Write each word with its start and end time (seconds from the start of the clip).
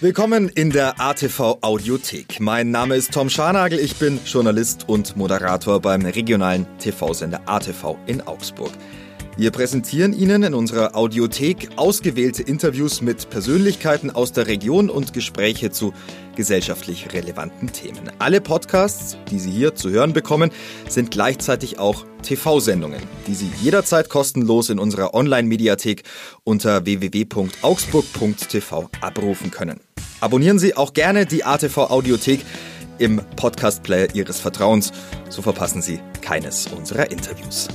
Willkommen 0.00 0.48
in 0.48 0.70
der 0.70 1.00
ATV 1.00 1.58
Audiothek. 1.60 2.38
Mein 2.38 2.70
Name 2.70 2.94
ist 2.94 3.12
Tom 3.12 3.28
Scharnagel, 3.28 3.80
ich 3.80 3.96
bin 3.96 4.20
Journalist 4.24 4.88
und 4.88 5.16
Moderator 5.16 5.80
beim 5.80 6.06
regionalen 6.06 6.68
TV-Sender 6.78 7.40
ATV 7.46 7.96
in 8.06 8.20
Augsburg. 8.20 8.70
Wir 9.38 9.50
präsentieren 9.52 10.12
Ihnen 10.18 10.42
in 10.42 10.52
unserer 10.52 10.96
Audiothek 10.96 11.68
ausgewählte 11.76 12.42
Interviews 12.42 13.00
mit 13.02 13.30
Persönlichkeiten 13.30 14.10
aus 14.10 14.32
der 14.32 14.48
Region 14.48 14.90
und 14.90 15.12
Gespräche 15.12 15.70
zu 15.70 15.92
gesellschaftlich 16.34 17.12
relevanten 17.12 17.70
Themen. 17.70 18.10
Alle 18.18 18.40
Podcasts, 18.40 19.16
die 19.30 19.38
Sie 19.38 19.52
hier 19.52 19.76
zu 19.76 19.90
hören 19.90 20.12
bekommen, 20.12 20.50
sind 20.88 21.12
gleichzeitig 21.12 21.78
auch 21.78 22.04
TV-Sendungen, 22.22 23.00
die 23.28 23.36
Sie 23.36 23.48
jederzeit 23.62 24.08
kostenlos 24.08 24.70
in 24.70 24.80
unserer 24.80 25.14
Online-Mediathek 25.14 26.02
unter 26.42 26.84
www.augsburg.tv 26.84 28.90
abrufen 29.00 29.52
können. 29.52 29.78
Abonnieren 30.18 30.58
Sie 30.58 30.76
auch 30.76 30.94
gerne 30.94 31.26
die 31.26 31.44
ATV 31.44 31.78
Audiothek 31.78 32.40
im 32.98 33.22
Podcast-Player 33.36 34.16
Ihres 34.16 34.40
Vertrauens, 34.40 34.90
so 35.28 35.42
verpassen 35.42 35.80
Sie 35.80 36.00
keines 36.22 36.66
unserer 36.66 37.12
Interviews. 37.12 37.68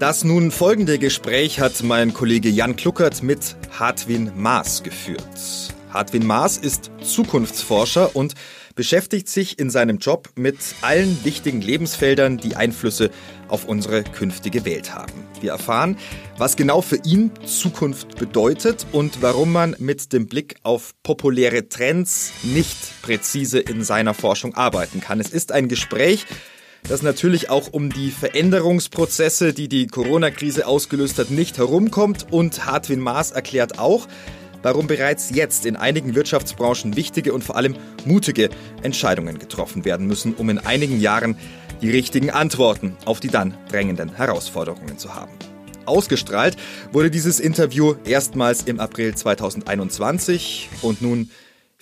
Das 0.00 0.24
nun 0.24 0.50
folgende 0.50 0.98
Gespräch 0.98 1.60
hat 1.60 1.82
mein 1.82 2.14
Kollege 2.14 2.48
Jan 2.48 2.74
Kluckert 2.74 3.22
mit 3.22 3.54
Hartwin 3.78 4.32
Maas 4.34 4.82
geführt. 4.82 5.74
Hartwin 5.92 6.26
Maas 6.26 6.56
ist 6.56 6.90
Zukunftsforscher 7.02 8.16
und 8.16 8.34
beschäftigt 8.74 9.28
sich 9.28 9.58
in 9.58 9.68
seinem 9.68 9.98
Job 9.98 10.30
mit 10.36 10.56
allen 10.80 11.22
wichtigen 11.22 11.60
Lebensfeldern, 11.60 12.38
die 12.38 12.56
Einflüsse 12.56 13.10
auf 13.48 13.66
unsere 13.66 14.02
künftige 14.02 14.64
Welt 14.64 14.94
haben. 14.94 15.12
Wir 15.42 15.50
erfahren, 15.50 15.98
was 16.38 16.56
genau 16.56 16.80
für 16.80 16.98
ihn 17.04 17.30
Zukunft 17.44 18.16
bedeutet 18.16 18.86
und 18.92 19.20
warum 19.20 19.52
man 19.52 19.76
mit 19.80 20.14
dem 20.14 20.28
Blick 20.28 20.56
auf 20.62 20.94
populäre 21.02 21.68
Trends 21.68 22.32
nicht 22.42 23.02
präzise 23.02 23.58
in 23.58 23.84
seiner 23.84 24.14
Forschung 24.14 24.54
arbeiten 24.54 25.02
kann. 25.02 25.20
Es 25.20 25.28
ist 25.28 25.52
ein 25.52 25.68
Gespräch, 25.68 26.24
das 26.88 27.02
natürlich 27.02 27.50
auch 27.50 27.72
um 27.72 27.90
die 27.90 28.10
Veränderungsprozesse, 28.10 29.52
die 29.52 29.68
die 29.68 29.86
Corona-Krise 29.86 30.66
ausgelöst 30.66 31.18
hat, 31.18 31.30
nicht 31.30 31.58
herumkommt. 31.58 32.26
Und 32.30 32.66
Hartwin 32.66 33.00
Maas 33.00 33.30
erklärt 33.30 33.78
auch, 33.78 34.08
warum 34.62 34.86
bereits 34.86 35.30
jetzt 35.30 35.66
in 35.66 35.76
einigen 35.76 36.14
Wirtschaftsbranchen 36.14 36.96
wichtige 36.96 37.32
und 37.32 37.44
vor 37.44 37.56
allem 37.56 37.76
mutige 38.04 38.50
Entscheidungen 38.82 39.38
getroffen 39.38 39.84
werden 39.84 40.06
müssen, 40.06 40.34
um 40.34 40.50
in 40.50 40.58
einigen 40.58 41.00
Jahren 41.00 41.36
die 41.80 41.90
richtigen 41.90 42.30
Antworten 42.30 42.96
auf 43.04 43.20
die 43.20 43.28
dann 43.28 43.56
drängenden 43.70 44.14
Herausforderungen 44.14 44.98
zu 44.98 45.14
haben. 45.14 45.32
Ausgestrahlt 45.86 46.56
wurde 46.92 47.10
dieses 47.10 47.40
Interview 47.40 47.94
erstmals 48.04 48.62
im 48.62 48.80
April 48.80 49.14
2021 49.14 50.68
und 50.82 51.02
nun 51.02 51.30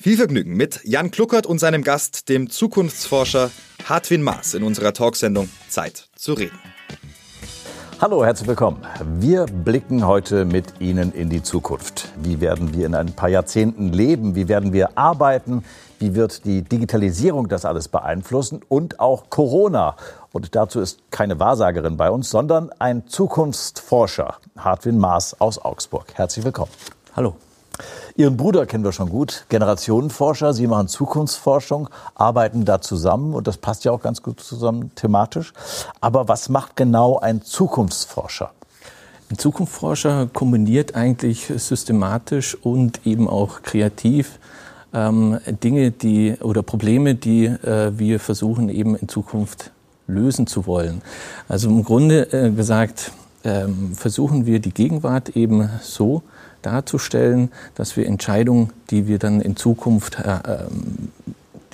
viel 0.01 0.17
Vergnügen 0.17 0.57
mit 0.57 0.81
Jan 0.85 1.11
Kluckert 1.11 1.45
und 1.45 1.59
seinem 1.59 1.83
Gast, 1.83 2.29
dem 2.29 2.51
Zukunftsforscher 2.51 3.51
Hartwin 3.85 4.23
Maas 4.23 4.55
in 4.55 4.63
unserer 4.63 4.93
Talksendung 4.93 5.49
Zeit 5.69 6.09
zu 6.15 6.35
reden. 6.35 6.59
Hallo, 8.01 8.25
herzlich 8.25 8.47
willkommen. 8.47 8.87
Wir 9.19 9.47
blicken 9.47 10.07
heute 10.07 10.45
mit 10.45 10.75
Ihnen 10.79 11.13
in 11.13 11.31
die 11.31 11.43
Zukunft. 11.43 12.13
Wie 12.23 12.41
werden 12.41 12.73
wir 12.73 12.87
in 12.87 12.95
ein 12.95 13.13
paar 13.13 13.29
Jahrzehnten 13.29 13.93
leben? 13.93 14.37
Wie 14.37 14.47
werden 14.47 14.73
wir 14.73 14.97
arbeiten? 14.97 15.65
Wie 15.99 16.15
wird 16.15 16.45
die 16.45 16.63
Digitalisierung 16.63 17.49
das 17.49 17.65
alles 17.65 17.89
beeinflussen? 17.89 18.61
Und 18.69 19.01
auch 19.01 19.31
Corona. 19.31 19.97
Und 20.31 20.55
dazu 20.55 20.79
ist 20.81 21.01
keine 21.11 21.41
Wahrsagerin 21.41 21.97
bei 21.97 22.09
uns, 22.09 22.31
sondern 22.31 22.71
ein 22.79 23.09
Zukunftsforscher, 23.09 24.37
Hartwin 24.57 24.99
Maas 24.99 25.41
aus 25.41 25.59
Augsburg. 25.59 26.07
Herzlich 26.15 26.45
willkommen. 26.45 26.71
Hallo. 27.17 27.35
Ihren 28.17 28.37
Bruder 28.37 28.67
kennen 28.67 28.85
wir 28.85 28.93
schon 28.93 29.11
gut, 29.11 29.45
Generationenforscher. 29.49 30.53
Sie 30.53 30.67
machen 30.67 30.89
Zukunftsforschung, 30.89 31.89
arbeiten 32.15 32.65
da 32.65 32.81
zusammen 32.81 33.35
und 33.35 33.47
das 33.47 33.57
passt 33.57 33.85
ja 33.85 33.93
auch 33.93 34.03
ganz 34.03 34.23
gut 34.23 34.41
zusammen 34.41 34.91
thematisch. 34.95 35.53
Aber 36.01 36.29
was 36.29 36.49
macht 36.49 36.77
genau 36.77 37.19
ein 37.19 37.43
Zukunftsforscher? 37.43 38.51
Ein 39.31 39.39
Zukunftsforscher 39.39 40.29
kombiniert 40.33 40.95
eigentlich 40.95 41.53
systematisch 41.55 42.55
und 42.55 43.07
eben 43.07 43.29
auch 43.29 43.63
kreativ 43.63 44.39
ähm, 44.95 45.39
Dinge, 45.63 45.91
die 45.91 46.37
oder 46.41 46.63
Probleme, 46.63 47.15
die 47.15 47.45
äh, 47.45 47.93
wir 47.99 48.21
versuchen 48.21 48.69
eben 48.71 48.97
in 48.97 49.09
Zukunft 49.09 49.71
lösen 50.07 50.47
zu 50.47 50.67
wollen. 50.67 51.03
Also 51.47 51.69
im 51.69 51.85
Grunde 51.85 52.33
äh, 52.33 52.51
gesagt 52.51 53.13
ähm, 53.45 53.95
versuchen 53.95 54.47
wir 54.47 54.61
die 54.61 54.73
Gegenwart 54.73 55.37
eben 55.37 55.69
so 55.83 56.23
darzustellen, 56.69 57.51
dass 57.75 57.97
wir 57.97 58.07
Entscheidungen, 58.07 58.71
die 58.91 59.07
wir 59.07 59.19
dann 59.19 59.41
in 59.41 59.57
Zukunft, 59.57 60.19
äh, 60.19 60.39
ähm, 60.45 61.11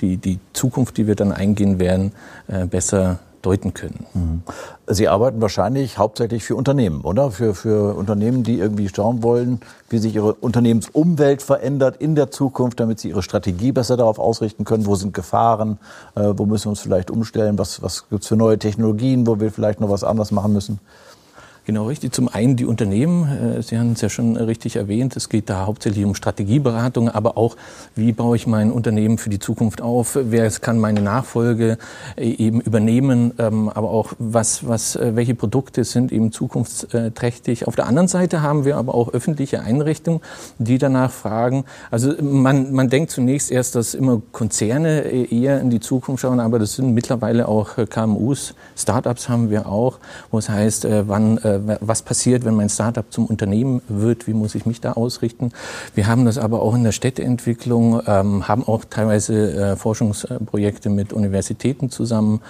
die, 0.01 0.17
die 0.17 0.39
Zukunft, 0.53 0.97
die 0.97 1.07
wir 1.07 1.15
dann 1.15 1.31
eingehen 1.31 1.79
werden, 1.79 2.11
äh, 2.47 2.65
besser 2.65 3.19
deuten 3.45 3.73
können. 3.73 4.05
Mhm. 4.13 4.41
Sie 4.87 5.07
arbeiten 5.07 5.41
wahrscheinlich 5.41 5.97
hauptsächlich 5.97 6.43
für 6.43 6.55
Unternehmen, 6.55 7.01
oder? 7.01 7.31
Für, 7.31 7.53
für 7.53 7.95
Unternehmen, 7.95 8.43
die 8.43 8.57
irgendwie 8.57 8.89
schauen 8.89 9.23
wollen, 9.23 9.59
wie 9.89 9.99
sich 9.99 10.15
ihre 10.15 10.33
Unternehmensumwelt 10.33 11.41
verändert 11.41 11.97
in 11.97 12.15
der 12.15 12.31
Zukunft, 12.31 12.79
damit 12.79 12.99
sie 12.99 13.09
ihre 13.09 13.21
Strategie 13.21 13.71
besser 13.71 13.97
darauf 13.97 14.19
ausrichten 14.19 14.65
können. 14.65 14.85
Wo 14.85 14.95
sind 14.95 15.13
Gefahren? 15.13 15.77
Äh, 16.15 16.33
wo 16.35 16.45
müssen 16.45 16.65
wir 16.65 16.69
uns 16.71 16.81
vielleicht 16.81 17.11
umstellen? 17.11 17.57
Was, 17.57 17.81
was 17.81 18.09
gibt 18.09 18.23
es 18.23 18.27
für 18.27 18.35
neue 18.35 18.57
Technologien, 18.57 19.27
wo 19.27 19.39
wir 19.39 19.51
vielleicht 19.51 19.79
noch 19.79 19.89
was 19.89 20.03
anderes 20.03 20.31
machen 20.31 20.53
müssen? 20.53 20.79
Genau, 21.65 21.87
richtig. 21.87 22.13
Zum 22.13 22.27
einen 22.27 22.55
die 22.55 22.65
Unternehmen. 22.65 23.57
Äh, 23.57 23.63
Sie 23.63 23.79
haben 23.79 23.93
es 23.93 24.01
ja 24.01 24.09
schon 24.09 24.37
richtig 24.37 24.75
erwähnt. 24.75 25.15
Es 25.15 25.29
geht 25.29 25.49
da 25.49 25.65
hauptsächlich 25.65 26.05
um 26.05 26.13
Strategieberatung, 26.13 27.09
aber 27.09 27.37
auch, 27.37 27.57
wie 27.95 28.11
baue 28.11 28.35
ich 28.35 28.45
mein 28.45 28.71
Unternehmen 28.71 29.17
für 29.17 29.31
die 29.31 29.39
Zukunft 29.39 29.81
auf? 29.81 30.15
Wer 30.21 30.47
kann 30.51 30.77
meine 30.77 31.01
Nachfolge 31.01 31.79
äh, 32.17 32.29
eben 32.29 32.61
übernehmen? 32.61 33.33
Ähm, 33.39 33.69
aber 33.69 33.89
auch, 33.89 34.13
was, 34.19 34.67
was, 34.67 34.95
äh, 34.95 35.15
welche 35.15 35.33
Produkte 35.33 35.85
sind 35.85 36.11
eben 36.11 36.31
zukunftsträchtig? 36.31 37.67
Auf 37.67 37.75
der 37.75 37.87
anderen 37.87 38.07
Seite 38.07 38.43
haben 38.43 38.63
wir 38.63 38.77
aber 38.77 38.93
auch 38.93 39.11
öffentliche 39.11 39.61
Einrichtungen, 39.61 40.21
die 40.59 40.77
danach 40.77 41.11
fragen. 41.11 41.65
Also 41.89 42.13
man, 42.21 42.73
man 42.73 42.89
denkt 42.89 43.09
zunächst 43.09 43.49
erst, 43.49 43.73
dass 43.73 43.95
immer 43.95 44.21
Konzerne 44.33 45.01
eher 45.01 45.61
in 45.61 45.71
die 45.71 45.79
Zukunft 45.79 46.21
schauen, 46.21 46.39
aber 46.39 46.59
das 46.59 46.73
sind 46.73 46.93
mittlerweile 46.93 47.47
auch 47.47 47.75
KMUs. 47.89 48.53
Startups 48.77 49.29
haben 49.29 49.49
wir 49.49 49.65
auch, 49.65 49.97
wo 50.29 50.37
es 50.37 50.47
heißt, 50.47 50.87
wann 51.07 51.39
was 51.81 52.01
passiert, 52.01 52.45
wenn 52.45 52.55
mein 52.55 52.69
Startup 52.69 53.05
zum 53.09 53.25
Unternehmen 53.25 53.81
wird, 53.87 54.27
wie 54.27 54.33
muss 54.33 54.55
ich 54.55 54.65
mich 54.65 54.81
da 54.81 54.93
ausrichten. 54.93 55.51
Wir 55.93 56.07
haben 56.07 56.25
das 56.25 56.37
aber 56.37 56.61
auch 56.61 56.75
in 56.75 56.83
der 56.83 56.91
Städteentwicklung, 56.91 58.01
ähm, 58.07 58.47
haben 58.47 58.63
auch 58.63 58.85
teilweise 58.85 59.53
äh, 59.53 59.75
Forschungsprojekte 59.75 60.89
mit 60.89 61.13
Universitäten 61.13 61.89
zusammen 61.89 62.41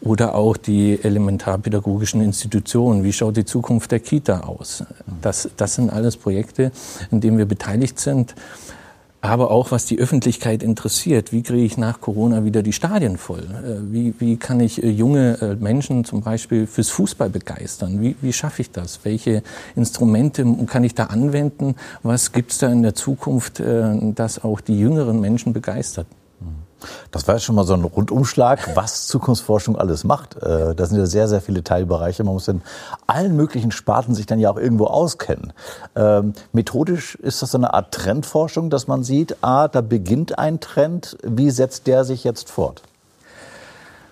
oder 0.00 0.34
auch 0.34 0.56
die 0.56 0.98
elementarpädagogischen 1.02 2.20
Institutionen. 2.20 3.04
Wie 3.04 3.12
schaut 3.12 3.36
die 3.36 3.44
Zukunft 3.44 3.90
der 3.92 4.00
Kita 4.00 4.40
aus? 4.40 4.84
Das, 5.20 5.48
das 5.56 5.74
sind 5.74 5.90
alles 5.90 6.16
Projekte, 6.16 6.72
in 7.10 7.20
denen 7.20 7.38
wir 7.38 7.46
beteiligt 7.46 7.98
sind 7.98 8.34
aber 9.20 9.50
auch 9.50 9.72
was 9.72 9.84
die 9.84 9.98
Öffentlichkeit 9.98 10.62
interessiert. 10.62 11.32
Wie 11.32 11.42
kriege 11.42 11.64
ich 11.64 11.76
nach 11.76 12.00
Corona 12.00 12.44
wieder 12.44 12.62
die 12.62 12.72
Stadien 12.72 13.18
voll? 13.18 13.40
Äh, 13.40 13.92
wie, 13.92 14.14
wie 14.18 14.36
kann 14.36 14.60
ich 14.60 14.82
äh, 14.82 14.90
junge 14.90 15.38
äh, 15.40 15.54
Menschen 15.56 16.04
zum 16.04 16.22
Beispiel 16.22 16.66
fürs 16.66 16.90
Fußball 16.90 17.28
begeistern? 17.28 18.00
Wie, 18.00 18.16
wie 18.20 18.32
schaffe 18.32 18.62
ich 18.62 18.70
das? 18.70 19.00
Welche 19.02 19.42
Instrumente 19.74 20.46
kann 20.66 20.84
ich 20.84 20.94
da 20.94 21.04
anwenden? 21.04 21.74
Was 22.02 22.32
gibt 22.32 22.52
es 22.52 22.58
da 22.58 22.70
in 22.70 22.82
der 22.82 22.94
Zukunft, 22.94 23.60
das 23.60 24.44
auch 24.44 24.60
die 24.60 24.78
jüngeren 24.78 25.20
Menschen 25.20 25.52
begeistert? 25.52 26.06
Das 27.10 27.26
war 27.26 27.34
jetzt 27.34 27.44
schon 27.44 27.54
mal 27.54 27.66
so 27.66 27.74
ein 27.74 27.84
Rundumschlag, 27.84 28.76
was 28.76 29.06
Zukunftsforschung 29.06 29.76
alles 29.76 30.04
macht. 30.04 30.36
Äh, 30.42 30.74
da 30.74 30.86
sind 30.86 30.98
ja 30.98 31.06
sehr, 31.06 31.28
sehr 31.28 31.40
viele 31.40 31.64
Teilbereiche. 31.64 32.24
Man 32.24 32.34
muss 32.34 32.48
in 32.48 32.62
allen 33.06 33.36
möglichen 33.36 33.70
Sparten 33.70 34.14
sich 34.14 34.26
dann 34.26 34.38
ja 34.38 34.50
auch 34.50 34.56
irgendwo 34.56 34.86
auskennen. 34.86 35.52
Ähm, 35.96 36.34
methodisch 36.52 37.14
ist 37.16 37.42
das 37.42 37.52
so 37.52 37.58
eine 37.58 37.74
Art 37.74 37.92
Trendforschung, 37.92 38.70
dass 38.70 38.86
man 38.86 39.02
sieht, 39.04 39.36
ah, 39.42 39.68
da 39.68 39.80
beginnt 39.80 40.38
ein 40.38 40.60
Trend, 40.60 41.16
wie 41.22 41.50
setzt 41.50 41.86
der 41.86 42.04
sich 42.04 42.24
jetzt 42.24 42.50
fort? 42.50 42.82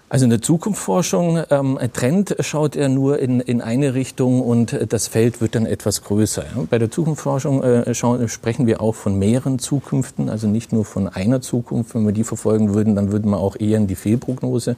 Also 0.08 0.22
in 0.24 0.30
der 0.30 0.40
Zukunftsforschung, 0.40 1.42
ähm, 1.50 1.80
Trend 1.92 2.36
schaut 2.38 2.76
er 2.76 2.88
nur 2.88 3.18
in, 3.18 3.40
in 3.40 3.60
eine 3.60 3.94
Richtung 3.94 4.40
und 4.40 4.78
das 4.88 5.08
Feld 5.08 5.40
wird 5.40 5.56
dann 5.56 5.66
etwas 5.66 6.04
größer. 6.04 6.44
Bei 6.70 6.78
der 6.78 6.92
Zukunftsforschung 6.92 7.60
äh, 7.64 7.92
schauen, 7.92 8.28
sprechen 8.28 8.68
wir 8.68 8.80
auch 8.80 8.94
von 8.94 9.18
mehreren 9.18 9.58
Zukünften, 9.58 10.28
also 10.28 10.46
nicht 10.46 10.72
nur 10.72 10.84
von 10.84 11.08
einer 11.08 11.40
Zukunft. 11.40 11.96
Wenn 11.96 12.06
wir 12.06 12.12
die 12.12 12.22
verfolgen 12.22 12.72
würden, 12.72 12.94
dann 12.94 13.10
würden 13.10 13.32
wir 13.32 13.38
auch 13.38 13.56
eher 13.58 13.78
in 13.78 13.88
die 13.88 13.96
Fehlprognose 13.96 14.76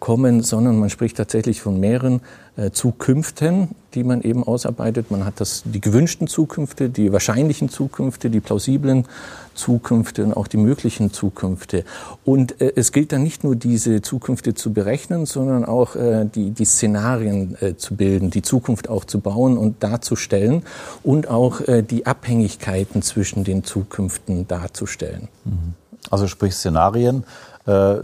kommen, 0.00 0.42
sondern 0.42 0.78
man 0.78 0.88
spricht 0.88 1.18
tatsächlich 1.18 1.60
von 1.60 1.78
mehreren 1.78 2.22
Zukünften, 2.72 3.70
die 3.94 4.04
man 4.04 4.20
eben 4.20 4.44
ausarbeitet. 4.44 5.10
Man 5.10 5.24
hat 5.24 5.40
das, 5.40 5.62
die 5.64 5.80
gewünschten 5.80 6.26
Zukünfte, 6.26 6.90
die 6.90 7.10
wahrscheinlichen 7.10 7.70
Zukünfte, 7.70 8.28
die 8.28 8.40
plausiblen 8.40 9.06
Zukünfte 9.54 10.24
und 10.24 10.34
auch 10.34 10.46
die 10.46 10.56
möglichen 10.56 11.12
Zukünfte. 11.12 11.84
Und 12.24 12.60
äh, 12.60 12.72
es 12.76 12.92
gilt 12.92 13.12
dann 13.12 13.22
nicht 13.22 13.44
nur 13.44 13.56
diese 13.56 14.02
Zukünfte 14.02 14.54
zu 14.54 14.72
berechnen, 14.72 15.26
sondern 15.26 15.64
auch 15.64 15.96
äh, 15.96 16.26
die, 16.26 16.50
die 16.50 16.64
Szenarien 16.64 17.56
äh, 17.60 17.76
zu 17.76 17.96
bilden, 17.96 18.30
die 18.30 18.42
Zukunft 18.42 18.88
auch 18.88 19.04
zu 19.04 19.20
bauen 19.20 19.56
und 19.56 19.82
darzustellen 19.82 20.62
und 21.02 21.28
auch 21.28 21.60
äh, 21.62 21.82
die 21.82 22.06
Abhängigkeiten 22.06 23.02
zwischen 23.02 23.44
den 23.44 23.64
Zukünften 23.64 24.46
darzustellen. 24.48 25.28
Mhm. 25.44 25.74
Also 26.10 26.26
sprich 26.26 26.54
Szenarien 26.54 27.24
äh, 27.66 27.96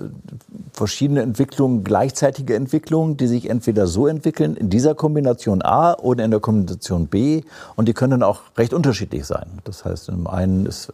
verschiedene 0.73 1.23
Entwicklungen, 1.23 1.83
gleichzeitige 1.83 2.55
Entwicklungen, 2.55 3.17
die 3.17 3.27
sich 3.27 3.51
entweder 3.51 3.87
so 3.87 4.07
entwickeln 4.07 4.57
in 4.57 4.71
dieser 4.71 4.95
Kombination 4.95 5.63
A 5.63 5.95
oder 5.95 6.25
in 6.25 6.31
der 6.31 6.41
Kombination 6.41 7.09
B 7.09 7.43
und 7.75 7.89
die 7.89 7.95
können 7.95 8.23
auch 8.23 8.43
recht 8.57 8.73
unterschiedlich 8.73 9.27
sein. 9.27 9.59
Das 9.65 9.85
heißt, 9.85 10.09
im 10.11 10.27
einen 10.27 10.67
ist 10.67 10.93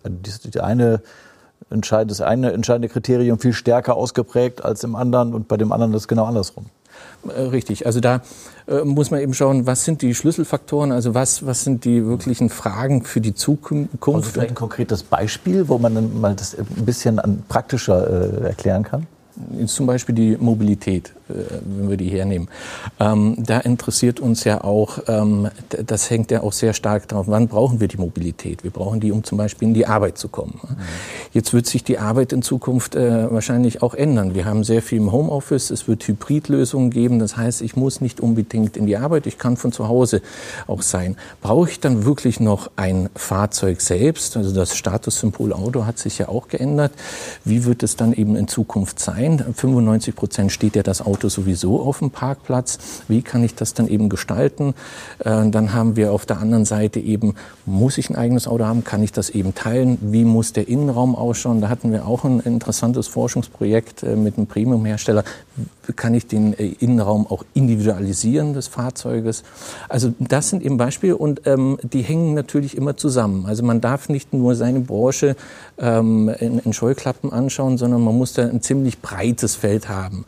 die 0.55 0.61
eine 0.61 1.03
das 1.71 2.21
eine 2.21 2.53
entscheidende 2.53 2.89
Kriterium 2.89 3.39
viel 3.39 3.53
stärker 3.53 3.97
ausgeprägt 3.97 4.65
als 4.65 4.85
im 4.85 4.95
anderen 4.95 5.35
und 5.35 5.49
bei 5.49 5.57
dem 5.57 5.73
anderen 5.73 5.93
ist 5.95 6.03
es 6.03 6.09
genau 6.09 6.25
andersrum. 6.25 6.67
Äh, 7.29 7.41
richtig. 7.43 7.87
Also 7.87 8.01
da 8.01 8.21
äh, 8.67 8.85
muss 8.85 9.11
man 9.11 9.21
eben 9.21 9.35
schauen, 9.35 9.67
was 9.67 9.85
sind 9.85 10.03
die 10.03 10.15
Schlüsselfaktoren, 10.15 10.93
also 10.93 11.15
was, 11.15 11.47
was 11.47 11.65
sind 11.65 11.85
die 11.85 12.05
wirklichen 12.05 12.51
Fragen 12.51 13.05
für 13.05 13.21
die 13.21 13.35
Zukunft. 13.35 13.91
Also 14.03 14.23
vielleicht 14.31 14.51
ein 14.51 14.55
konkretes 14.55 15.03
Beispiel, 15.03 15.69
wo 15.69 15.79
man 15.79 15.95
dann 15.95 16.21
mal 16.21 16.35
das 16.35 16.57
ein 16.57 16.85
bisschen 16.85 17.21
praktischer 17.49 18.43
äh, 18.43 18.47
erklären 18.49 18.83
kann? 18.83 19.07
Zum 19.67 19.87
Beispiel 19.87 20.15
die 20.15 20.37
Mobilität. 20.37 21.13
Äh, 21.29 21.61
wenn 21.65 21.89
wir 21.89 21.97
die 21.97 22.11
hernehmen. 22.11 22.49
Ähm, 23.01 23.37
da 23.39 23.59
interessiert 23.61 24.21
uns 24.21 24.45
ja 24.45 24.63
auch, 24.63 24.99
ähm, 25.09 25.49
das 25.87 26.11
hängt 26.11 26.31
ja 26.31 26.43
auch 26.43 26.53
sehr 26.53 26.75
stark 26.75 27.09
darauf, 27.09 27.29
wann 27.29 27.49
brauchen 27.49 27.81
wir 27.81 27.89
die 27.89 27.97
Mobilität? 27.97 28.63
Wir 28.63 28.71
brauchen 28.71 29.01
die, 29.01 29.11
um 29.11 29.25
zum 29.25 29.39
Beispiel 29.39 29.69
in 29.69 29.75
die 29.75 29.87
Arbeit 29.87 30.19
zu 30.19 30.29
kommen. 30.29 30.61
Mhm. 30.63 30.77
Jetzt 31.33 31.55
wird 31.55 31.67
sich 31.67 31.83
die 31.83 31.99
Arbeit 31.99 32.35
in 32.35 32.43
Zukunft 32.43 32.95
äh, 32.95 33.33
wahrscheinlich 33.33 33.83
auch 33.83 33.95
ändern. 33.95 34.35
Wir 34.35 34.45
haben 34.45 34.65
sehr 34.65 34.83
viel 34.83 34.99
im 34.99 35.13
Homeoffice, 35.13 35.71
es 35.71 35.89
wird 35.89 36.07
Hybridlösungen 36.07 36.91
geben. 36.91 37.19
Das 37.21 37.39
heißt, 37.39 37.63
ich 37.63 37.75
muss 37.75 38.03
nicht 38.03 38.21
unbedingt 38.21 38.77
in 38.77 38.85
die 38.85 38.99
Arbeit, 38.99 39.27
ich 39.27 39.39
kann 39.39 39.57
von 39.57 39.73
zu 39.73 39.89
Hause 39.89 40.21
auch 40.67 40.83
sein. 40.83 41.17
Brauche 41.41 41.71
ich 41.71 41.81
dann 41.81 42.05
wirklich 42.05 42.39
noch 42.39 42.71
ein 42.77 43.09
Fahrzeug 43.17 43.81
selbst? 43.81 44.37
Also 44.37 44.55
das 44.55 44.77
Statussymbol 44.77 45.55
Auto 45.55 45.87
hat 45.87 45.99
sich 45.99 46.19
ja 46.19 46.29
auch 46.29 46.49
geändert. 46.49 46.93
Wie 47.45 47.65
wird 47.65 47.83
es 47.83 47.97
dann 47.97 48.13
eben 48.13 48.37
in 48.37 48.47
Zukunft 48.47 49.01
sein? 49.01 49.43
95 49.57 50.15
Prozent 50.15 50.53
steht 50.53 50.77
ja 50.77 50.83
das 50.83 51.01
Auto 51.01 51.14
Auto 51.15 51.29
sowieso 51.29 51.81
auf 51.81 52.01
dem 52.01 52.11
Parkplatz. 52.11 52.79
Wie 53.07 53.23
kann 53.23 53.45
ich 53.45 53.55
das 53.55 53.73
dann 53.73 53.87
eben 53.87 54.09
gestalten? 54.09 54.75
Äh, 55.21 55.49
dann 55.49 55.73
haben 55.73 55.95
wir 55.95 56.13
auf 56.13 56.27
der 56.27 56.41
anderen 56.41 56.65
Seite 56.65 56.99
eben, 56.99 57.37
muss 57.67 57.99
ich 57.99 58.11
ein 58.11 58.17
eigenes 58.17 58.49
Auto 58.49 58.65
haben? 58.65 58.83
Kann 58.83 59.01
ich 59.01 59.13
das 59.13 59.31
eben 59.31 59.55
teilen? 59.55 59.97
Wie 60.01 60.25
muss 60.25 60.53
der 60.53 60.67
Innenraum 60.67 61.15
ausschauen? 61.15 61.61
Da 61.61 61.69
hatten 61.69 61.93
wir 61.93 62.09
auch 62.09 62.25
ein 62.25 62.41
interessantes 62.41 63.07
Forschungsprojekt 63.07 64.03
äh, 64.03 64.17
mit 64.17 64.37
einem 64.37 64.49
Premium-Hersteller. 64.49 65.23
Kann 65.95 66.15
ich 66.15 66.27
den 66.27 66.53
äh, 66.55 66.67
Innenraum 66.81 67.29
auch 67.29 67.45
individualisieren 67.55 68.53
des 68.53 68.67
Fahrzeuges? 68.67 69.45
Also 69.89 70.15
das 70.19 70.51
sind 70.51 70.65
eben 70.65 70.79
Beispiele 70.79 71.17
und 71.17 71.47
ähm, 71.47 71.79
die 71.85 72.03
hängen 72.03 72.35
natürlich 72.35 72.77
immer 72.77 72.97
zusammen. 72.97 73.47
Also 73.47 73.63
man 73.63 73.81
darf 73.81 74.09
nicht 74.09 74.33
nur 74.33 74.57
seine 74.57 74.81
Branche 74.81 75.37
ähm, 75.79 76.29
in, 76.41 76.59
in 76.59 76.73
Scheuklappen 76.73 77.33
anschauen, 77.33 77.79
sondern 77.79 78.03
man 78.03 78.19
muss 78.19 78.33
da 78.33 78.43
ein 78.43 78.63
ziemlich 78.63 79.01
breites 79.01 79.55
Feld 79.55 79.89
haben 79.89 80.25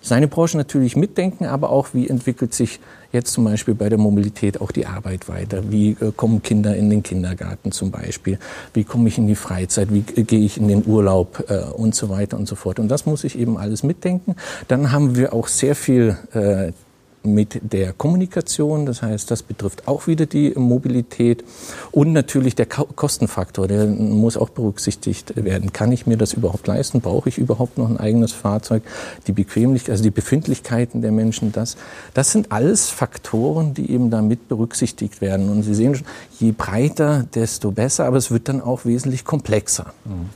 seine 0.00 0.28
Branche 0.28 0.56
natürlich 0.56 0.96
mitdenken, 0.96 1.46
aber 1.46 1.70
auch, 1.70 1.88
wie 1.92 2.08
entwickelt 2.08 2.54
sich 2.54 2.80
jetzt 3.12 3.32
zum 3.32 3.44
Beispiel 3.44 3.74
bei 3.74 3.88
der 3.88 3.98
Mobilität 3.98 4.60
auch 4.60 4.70
die 4.70 4.86
Arbeit 4.86 5.28
weiter? 5.28 5.70
Wie 5.70 5.90
äh, 5.92 6.12
kommen 6.14 6.42
Kinder 6.42 6.76
in 6.76 6.90
den 6.90 7.02
Kindergarten 7.02 7.72
zum 7.72 7.90
Beispiel? 7.90 8.38
Wie 8.74 8.84
komme 8.84 9.08
ich 9.08 9.18
in 9.18 9.26
die 9.26 9.34
Freizeit? 9.34 9.92
Wie 9.92 10.04
äh, 10.16 10.22
gehe 10.22 10.40
ich 10.40 10.58
in 10.58 10.68
den 10.68 10.86
Urlaub 10.86 11.44
äh, 11.48 11.60
und 11.60 11.94
so 11.94 12.08
weiter 12.10 12.36
und 12.36 12.46
so 12.46 12.54
fort? 12.54 12.78
Und 12.78 12.88
das 12.88 13.06
muss 13.06 13.24
ich 13.24 13.38
eben 13.38 13.56
alles 13.56 13.82
mitdenken. 13.82 14.36
Dann 14.68 14.92
haben 14.92 15.16
wir 15.16 15.32
auch 15.32 15.48
sehr 15.48 15.74
viel 15.74 16.16
äh, 16.34 16.72
mit 17.22 17.60
der 17.72 17.92
Kommunikation. 17.92 18.86
Das 18.86 19.02
heißt, 19.02 19.30
das 19.30 19.42
betrifft 19.42 19.88
auch 19.88 20.06
wieder 20.06 20.26
die 20.26 20.52
Mobilität. 20.56 21.44
Und 21.90 22.12
natürlich 22.12 22.54
der 22.54 22.66
Kostenfaktor, 22.66 23.68
der 23.68 23.86
muss 23.86 24.36
auch 24.36 24.48
berücksichtigt 24.50 25.32
werden. 25.36 25.72
Kann 25.72 25.92
ich 25.92 26.06
mir 26.06 26.16
das 26.16 26.32
überhaupt 26.32 26.66
leisten? 26.66 27.00
Brauche 27.00 27.28
ich 27.28 27.38
überhaupt 27.38 27.78
noch 27.78 27.88
ein 27.88 27.98
eigenes 27.98 28.32
Fahrzeug? 28.32 28.82
Die 29.26 29.32
Bequemlichkeit, 29.32 29.92
also 29.92 30.02
die 30.02 30.10
Befindlichkeiten 30.10 31.02
der 31.02 31.12
Menschen, 31.12 31.52
das, 31.52 31.76
das 32.14 32.32
sind 32.32 32.52
alles 32.52 32.88
Faktoren, 32.88 33.74
die 33.74 33.90
eben 33.90 34.10
damit 34.10 34.48
berücksichtigt 34.48 35.20
werden. 35.20 35.48
Und 35.48 35.62
Sie 35.62 35.74
sehen 35.74 35.94
schon, 35.94 36.06
je 36.38 36.52
breiter, 36.52 37.26
desto 37.34 37.70
besser, 37.70 38.06
aber 38.06 38.16
es 38.16 38.30
wird 38.30 38.48
dann 38.48 38.60
auch 38.60 38.84
wesentlich 38.84 39.24
komplexer. 39.24 39.92
Mhm. 40.04 40.30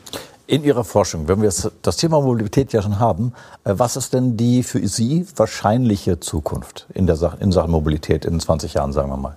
In 0.46 0.64
Ihrer 0.64 0.84
Forschung, 0.84 1.28
wenn 1.28 1.40
wir 1.40 1.52
das 1.82 1.96
Thema 1.96 2.20
Mobilität 2.20 2.72
ja 2.72 2.82
schon 2.82 2.98
haben, 2.98 3.32
äh, 3.64 3.74
was 3.76 3.96
ist 3.96 4.12
denn 4.12 4.36
die 4.36 4.62
für 4.62 4.86
Sie 4.86 5.26
wahrscheinliche 5.36 6.20
Zukunft 6.20 6.86
in, 6.94 7.06
der 7.06 7.16
Sache, 7.16 7.38
in 7.40 7.52
Sachen 7.52 7.70
Mobilität 7.70 8.24
in 8.24 8.38
20 8.40 8.74
Jahren, 8.74 8.92
sagen 8.92 9.10
wir 9.10 9.16
mal? 9.16 9.36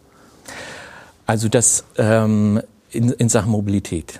Also 1.27 1.49
das 1.49 1.85
ähm, 1.97 2.61
in, 2.95 3.09
in 3.11 3.29
Sachen 3.29 3.51
Mobilität. 3.51 4.19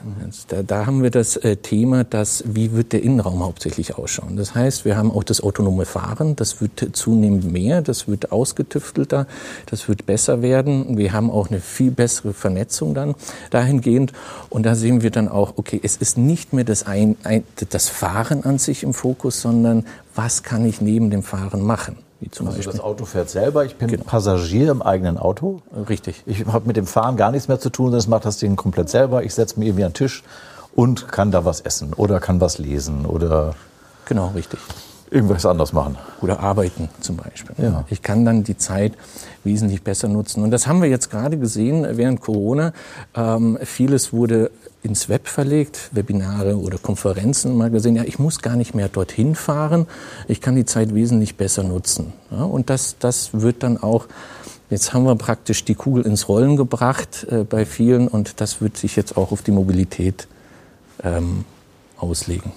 Da, 0.49 0.61
da 0.61 0.85
haben 0.85 1.01
wir 1.01 1.09
das 1.09 1.37
äh, 1.37 1.55
Thema, 1.55 2.03
dass 2.03 2.43
wie 2.45 2.73
wird 2.73 2.93
der 2.93 3.01
Innenraum 3.01 3.43
hauptsächlich 3.43 3.97
ausschauen. 3.97 4.35
Das 4.35 4.53
heißt, 4.53 4.85
wir 4.85 4.97
haben 4.97 5.11
auch 5.11 5.23
das 5.23 5.41
autonome 5.41 5.85
Fahren, 5.85 6.35
das 6.35 6.61
wird 6.61 6.89
zunehmend 6.93 7.51
mehr, 7.51 7.81
das 7.81 8.07
wird 8.07 8.31
ausgetüftelter, 8.31 9.27
das 9.67 9.87
wird 9.87 10.05
besser 10.05 10.41
werden. 10.41 10.97
Wir 10.97 11.13
haben 11.13 11.31
auch 11.31 11.49
eine 11.49 11.61
viel 11.61 11.91
bessere 11.91 12.33
Vernetzung 12.33 12.93
dann 12.93 13.15
dahingehend. 13.49 14.11
Und 14.49 14.65
da 14.65 14.75
sehen 14.75 15.01
wir 15.01 15.11
dann 15.11 15.27
auch, 15.27 15.53
okay, 15.55 15.79
es 15.81 15.97
ist 15.97 16.17
nicht 16.17 16.53
mehr 16.53 16.65
das, 16.65 16.85
ein, 16.85 17.15
ein, 17.23 17.43
das 17.69 17.89
Fahren 17.89 18.43
an 18.43 18.57
sich 18.57 18.83
im 18.83 18.93
Fokus, 18.93 19.41
sondern 19.41 19.85
was 20.13 20.43
kann 20.43 20.65
ich 20.65 20.81
neben 20.81 21.09
dem 21.09 21.23
Fahren 21.23 21.61
machen. 21.61 22.04
Wie 22.19 22.29
zum 22.29 22.47
also 22.47 22.57
Beispiel. 22.57 22.73
das 22.73 22.81
Auto 22.81 23.05
fährt 23.05 23.29
selber, 23.29 23.65
ich 23.65 23.75
bin 23.75 23.89
genau. 23.89 24.03
Passagier 24.03 24.71
im 24.71 24.81
eigenen 24.81 25.17
Auto. 25.17 25.61
Richtig. 25.89 26.23
Ich 26.25 26.45
habe 26.45 26.65
mit 26.65 26.77
dem 26.77 26.87
Fahren 26.87 27.17
gar 27.17 27.31
nichts 27.31 27.47
mehr 27.47 27.59
zu 27.59 27.69
tun, 27.69 27.91
das 27.91 28.07
macht 28.07 28.25
das 28.25 28.37
Ding 28.37 28.55
komplett 28.55 28.89
selber. 28.89 29.23
Ich 29.23 29.33
setze 29.33 29.59
mir 29.59 29.65
irgendwie 29.65 29.83
an 29.83 29.91
den 29.91 29.95
Tisch 29.95 30.23
und 30.75 31.09
kann 31.09 31.31
da 31.31 31.45
was 31.45 31.61
essen 31.61 31.93
oder 31.93 32.19
kann 32.19 32.39
was 32.39 32.57
lesen 32.57 33.05
oder 33.05 33.55
genau 34.05 34.29
richtig 34.29 34.59
irgendwas 35.11 35.45
anderes 35.45 35.71
machen. 35.73 35.97
Oder 36.21 36.39
arbeiten 36.39 36.89
zum 36.99 37.17
Beispiel. 37.17 37.55
Ja. 37.63 37.85
Ich 37.89 38.01
kann 38.01 38.25
dann 38.25 38.43
die 38.43 38.57
Zeit 38.57 38.93
wesentlich 39.43 39.83
besser 39.83 40.07
nutzen. 40.07 40.43
Und 40.43 40.51
das 40.51 40.67
haben 40.67 40.81
wir 40.81 40.89
jetzt 40.89 41.09
gerade 41.09 41.37
gesehen 41.37 41.85
während 41.91 42.21
Corona. 42.21 42.73
Ähm, 43.15 43.57
vieles 43.63 44.13
wurde 44.13 44.51
ins 44.85 45.09
Web 45.09 45.27
verlegt, 45.27 45.89
Webinare 45.91 46.57
oder 46.57 46.77
Konferenzen 46.77 47.57
mal 47.57 47.69
gesehen, 47.69 47.95
ja, 47.95 48.03
ich 48.03 48.19
muss 48.19 48.39
gar 48.41 48.55
nicht 48.55 48.75
mehr 48.75 48.87
dorthin 48.87 49.35
fahren, 49.35 49.87
ich 50.27 50.41
kann 50.41 50.55
die 50.55 50.65
Zeit 50.65 50.93
wesentlich 50.93 51.35
besser 51.35 51.63
nutzen. 51.63 52.13
Ja, 52.31 52.43
und 52.43 52.69
das, 52.69 52.97
das 52.99 53.29
wird 53.33 53.63
dann 53.63 53.77
auch, 53.77 54.07
jetzt 54.69 54.93
haben 54.93 55.03
wir 55.03 55.15
praktisch 55.15 55.65
die 55.65 55.75
Kugel 55.75 56.05
ins 56.05 56.29
Rollen 56.29 56.55
gebracht 56.55 57.25
äh, 57.29 57.43
bei 57.43 57.65
vielen 57.65 58.07
und 58.07 58.39
das 58.39 58.61
wird 58.61 58.77
sich 58.77 58.95
jetzt 58.95 59.17
auch 59.17 59.31
auf 59.31 59.41
die 59.41 59.51
Mobilität 59.51 60.27
ähm, 61.03 61.45
auslegen. 61.97 62.53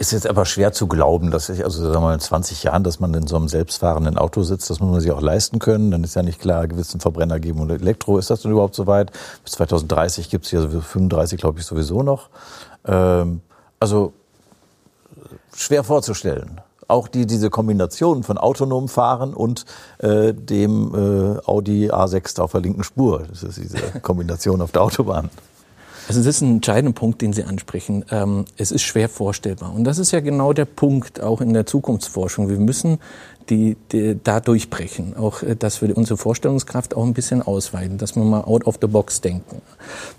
Ist 0.00 0.12
jetzt 0.12 0.26
aber 0.26 0.46
schwer 0.46 0.72
zu 0.72 0.86
glauben, 0.86 1.30
dass 1.30 1.50
ich, 1.50 1.62
also 1.62 1.82
sagen 1.82 1.96
wir 1.96 2.00
mal, 2.00 2.14
in 2.14 2.20
20 2.20 2.62
Jahren, 2.62 2.84
dass 2.84 3.00
man 3.00 3.12
in 3.12 3.26
so 3.26 3.36
einem 3.36 3.48
selbstfahrenden 3.48 4.16
Auto 4.16 4.42
sitzt, 4.42 4.70
das 4.70 4.80
muss 4.80 4.90
man 4.90 5.00
sich 5.02 5.12
auch 5.12 5.20
leisten 5.20 5.58
können. 5.58 5.90
Dann 5.90 6.04
ist 6.04 6.16
ja 6.16 6.22
nicht 6.22 6.40
klar, 6.40 6.66
gewissen 6.68 7.00
Verbrenner 7.00 7.38
geben 7.38 7.60
und 7.60 7.68
Elektro. 7.68 8.16
Ist 8.16 8.30
das 8.30 8.40
denn 8.40 8.50
überhaupt 8.50 8.74
so 8.74 8.86
weit? 8.86 9.12
Bis 9.44 9.52
2030 9.52 10.30
gibt 10.30 10.46
es 10.46 10.52
hier 10.52 10.62
35, 10.70 11.38
glaube 11.38 11.60
ich, 11.60 11.66
sowieso 11.66 12.02
noch. 12.02 12.30
Ähm, 12.86 13.42
also 13.78 14.14
schwer 15.54 15.84
vorzustellen. 15.84 16.62
Auch 16.88 17.06
die, 17.06 17.26
diese 17.26 17.50
Kombination 17.50 18.22
von 18.22 18.38
autonomem 18.38 18.88
Fahren 18.88 19.34
und 19.34 19.66
äh, 19.98 20.32
dem 20.32 20.94
äh, 20.94 21.40
Audi 21.44 21.90
A6 21.90 22.40
auf 22.40 22.52
der 22.52 22.62
linken 22.62 22.84
Spur. 22.84 23.24
Das 23.28 23.42
ist 23.42 23.58
diese 23.58 23.76
Kombination 24.00 24.62
auf 24.62 24.72
der 24.72 24.80
Autobahn. 24.80 25.28
Also 26.10 26.24
das 26.24 26.26
ist 26.26 26.40
ein 26.40 26.56
entscheidender 26.56 26.92
Punkt, 26.92 27.22
den 27.22 27.32
Sie 27.32 27.44
ansprechen. 27.44 28.04
Ähm, 28.10 28.44
es 28.56 28.72
ist 28.72 28.82
schwer 28.82 29.08
vorstellbar. 29.08 29.72
Und 29.72 29.84
das 29.84 29.98
ist 29.98 30.10
ja 30.10 30.18
genau 30.18 30.52
der 30.52 30.64
Punkt 30.64 31.20
auch 31.20 31.40
in 31.40 31.52
der 31.52 31.66
Zukunftsforschung. 31.66 32.48
Wir 32.48 32.58
müssen 32.58 32.98
die, 33.50 33.76
die 33.92 34.18
da 34.22 34.40
durchbrechen. 34.40 35.16
Auch, 35.16 35.42
äh, 35.42 35.56
dass 35.56 35.82
wir 35.82 35.96
unsere 35.96 36.16
Vorstellungskraft 36.16 36.96
auch 36.96 37.04
ein 37.04 37.14
bisschen 37.14 37.42
ausweiten, 37.42 37.98
dass 37.98 38.16
wir 38.16 38.24
mal 38.24 38.42
out 38.42 38.66
of 38.66 38.78
the 38.80 38.86
box 38.86 39.20
denken, 39.20 39.60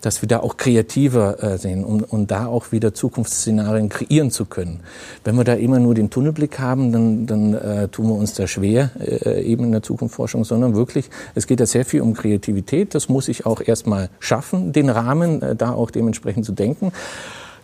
dass 0.01 0.21
wir 0.21 0.27
da 0.27 0.41
auch 0.41 0.57
kreativer 0.57 1.41
äh, 1.41 1.57
sehen 1.57 1.83
und, 1.83 2.03
und 2.03 2.29
da 2.29 2.47
auch 2.47 2.71
wieder 2.71 2.93
Zukunftsszenarien 2.93 3.89
kreieren 3.89 4.31
zu 4.31 4.45
können. 4.45 4.81
Wenn 5.23 5.35
wir 5.35 5.43
da 5.43 5.53
immer 5.53 5.79
nur 5.79 5.95
den 5.95 6.09
Tunnelblick 6.09 6.59
haben, 6.59 6.91
dann, 6.91 7.25
dann 7.25 7.53
äh, 7.53 7.88
tun 7.88 8.07
wir 8.07 8.15
uns 8.15 8.33
da 8.33 8.47
schwer, 8.47 8.91
äh, 9.00 9.41
eben 9.41 9.63
in 9.63 9.71
der 9.71 9.83
Zukunftsforschung, 9.83 10.43
sondern 10.43 10.75
wirklich, 10.75 11.09
es 11.33 11.47
geht 11.47 11.59
da 11.59 11.65
sehr 11.65 11.85
viel 11.85 12.01
um 12.01 12.13
Kreativität. 12.13 12.93
Das 12.93 13.09
muss 13.09 13.27
ich 13.27 13.45
auch 13.45 13.61
erstmal 13.61 14.09
schaffen, 14.19 14.73
den 14.73 14.89
Rahmen 14.89 15.41
äh, 15.41 15.55
da 15.55 15.73
auch 15.73 15.91
dementsprechend 15.91 16.45
zu 16.45 16.51
denken 16.51 16.91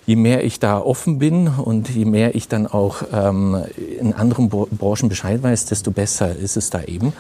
je 0.08 0.16
mehr 0.16 0.44
ich 0.44 0.60
da 0.60 0.80
offen 0.80 1.20
bin 1.20 1.50
und 1.50 1.90
je 1.90 2.06
mehr 2.06 2.34
ich 2.34 2.48
dann 2.48 2.66
auch 2.66 3.04
ähm, 3.12 3.62
in 4.00 4.14
anderen 4.14 4.50
Branchen 4.50 5.10
Bescheid 5.10 5.44
weiß, 5.44 5.66
desto 5.66 5.92
besser 5.92 6.34
ist 6.36 6.56
es 6.58 6.70
da 6.70 6.82
eben. 6.82 7.14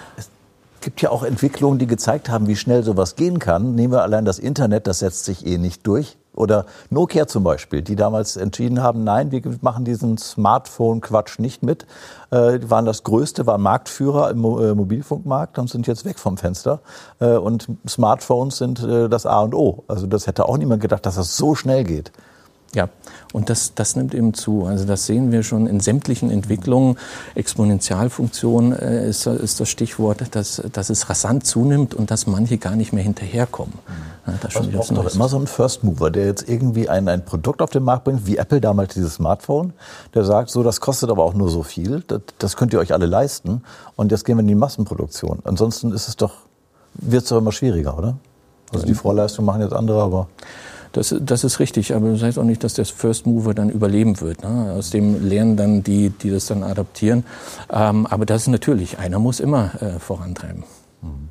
gibt 0.79 1.01
ja 1.01 1.10
auch 1.12 1.24
Entwicklungen, 1.24 1.79
die 1.79 1.88
gezeigt 1.88 2.29
haben, 2.29 2.48
wie 2.48 2.56
schnell 2.56 2.84
sowas 2.84 3.17
gehen 3.17 3.39
kann. 3.39 3.75
Nehmen 3.75 3.91
wir 3.91 4.03
allein 4.03 4.24
das 4.24 4.39
Internet, 4.39 4.88
das 4.88 5.00
setzt 5.00 5.25
sich 5.25 5.46
eh 5.46 5.58
nicht 5.58 5.86
durch. 5.86 6.17
Oder 6.34 6.65
Nokia 6.89 7.27
zum 7.27 7.44
Beispiel, 7.44 7.82
die 7.82 7.98
damals 7.98 8.38
entschieden 8.38 8.82
haben, 8.82 9.03
nein, 9.03 9.32
wir 9.32 9.41
machen 9.60 9.84
diesen 9.84 10.17
Smartphone-Quatsch 10.17 11.39
nicht 11.39 11.63
mit. 11.63 11.86
Äh, 12.29 12.60
die 12.60 12.70
waren 12.70 12.86
das 12.86 13.03
Größte, 13.03 13.46
waren 13.48 13.62
Marktführer 13.63 14.29
im 14.29 14.39
Mo 14.39 14.62
äh, 14.62 14.74
Mobilfunkmarkt 14.74 15.60
und 15.60 15.70
sind 15.70 15.88
jetzt 15.88 16.06
weg 16.06 16.20
vom 16.20 16.38
Fenster. 16.38 16.79
Äh, 17.20 17.36
und 17.36 17.67
Smartphones 17.86 18.60
sind 18.60 18.82
äh, 18.82 19.10
das 19.10 19.25
A 19.25 19.41
und 19.41 19.56
O. 19.56 19.84
Also 19.89 20.08
das 20.08 20.25
hätte 20.25 20.48
auch 20.48 20.58
niemand 20.58 20.82
gedacht, 20.82 21.06
dass 21.06 21.15
das 21.15 21.36
so 21.36 21.53
schnell 21.53 21.84
geht. 21.84 22.13
Ja, 22.76 22.90
und 23.34 23.50
das, 23.50 23.74
das 23.76 23.96
nimmt 23.96 24.14
eben 24.14 24.34
zu. 24.34 24.66
Also 24.66 24.86
das 24.86 25.06
sehen 25.06 25.32
wir 25.32 25.44
schon 25.44 25.68
in 25.68 25.80
sämtlichen 25.80 26.30
Entwicklungen. 26.30 26.98
Exponentialfunktion 27.34 28.74
äh, 28.74 29.10
ist, 29.10 29.26
ist 29.26 29.60
das 29.60 29.70
Stichwort, 29.70 30.24
dass, 30.32 30.62
dass 30.74 30.90
es 30.90 31.10
rasant 31.10 31.46
zunimmt 31.46 31.96
und 31.96 32.12
dass 32.12 32.28
manche 32.28 32.58
gar 32.58 32.76
nicht 32.76 32.92
mehr 32.94 33.04
hinterherkommen. 33.04 33.74
Ja, 34.28 34.34
das 34.42 34.56
ist 34.56 34.76
also 34.76 34.96
doch 34.96 35.16
immer 35.16 35.30
so 35.30 35.40
ein 35.40 35.48
First 35.48 35.86
Mover, 35.86 36.12
der 36.12 36.26
jetzt 36.26 36.48
irgendwie 36.50 36.90
ein, 36.90 37.08
ein 37.08 37.24
Produkt 37.24 37.62
auf 37.62 37.70
den 37.70 37.84
Markt 37.84 38.04
bringt, 38.04 38.28
wie 38.28 38.38
Apple 38.38 38.60
damals 38.60 38.94
dieses 38.94 39.16
Smartphone, 39.16 39.72
der 40.14 40.26
sagt, 40.26 40.50
so, 40.50 40.62
das 40.62 40.82
kostet 40.82 41.10
aber 41.10 41.24
auch 41.24 41.34
nur 41.34 41.50
so 41.50 41.64
viel, 41.64 42.04
das, 42.08 42.22
das 42.38 42.58
könnt 42.58 42.74
ihr 42.74 42.80
euch 42.80 42.92
alle 42.94 43.06
leisten 43.06 43.64
und 43.96 44.12
jetzt 44.12 44.26
gehen 44.26 44.36
wir 44.36 44.42
in 44.42 44.48
die 44.48 44.56
Massenproduktion. 44.56 45.40
Ansonsten 45.46 45.94
ist 45.94 46.10
es 46.10 46.18
doch, 46.18 46.34
wird 46.96 47.24
es 47.24 47.30
doch 47.30 47.38
immer 47.38 47.54
schwieriger, 47.54 47.98
oder? 47.98 48.18
Also 48.74 48.86
die 48.86 48.94
Vorleistung 48.94 49.46
machen 49.46 49.62
jetzt 49.62 49.74
andere, 49.74 50.04
aber... 50.04 50.28
Das, 50.98 51.13
das 51.22 51.44
ist 51.44 51.60
richtig, 51.60 51.94
aber 51.94 52.10
das 52.10 52.24
heißt 52.24 52.39
auch 52.39 52.44
nicht, 52.44 52.63
dass 52.63 52.74
der 52.74 52.86
First 52.86 53.27
Mover 53.27 53.54
dann 53.54 53.70
überleben 53.70 54.20
wird. 54.20 54.42
Ne? 54.42 54.74
Aus 54.75 54.89
dem 54.89 55.30
lernen 55.30 55.56
dann 55.56 55.84
die, 55.84 56.10
die 56.10 56.32
das 56.32 56.48
dann 56.48 56.63
adaptieren. 56.63 57.24
Ähm, 57.72 58.08
aber 58.08 58.25
das 58.25 58.44
ist 58.44 58.48
natürlich, 58.48 58.98
einer 58.98 59.20
muss 59.20 59.39
immer 59.39 59.80
äh, 59.80 60.00
vorantreiben. 60.00 60.63
Mhm. 61.04 61.30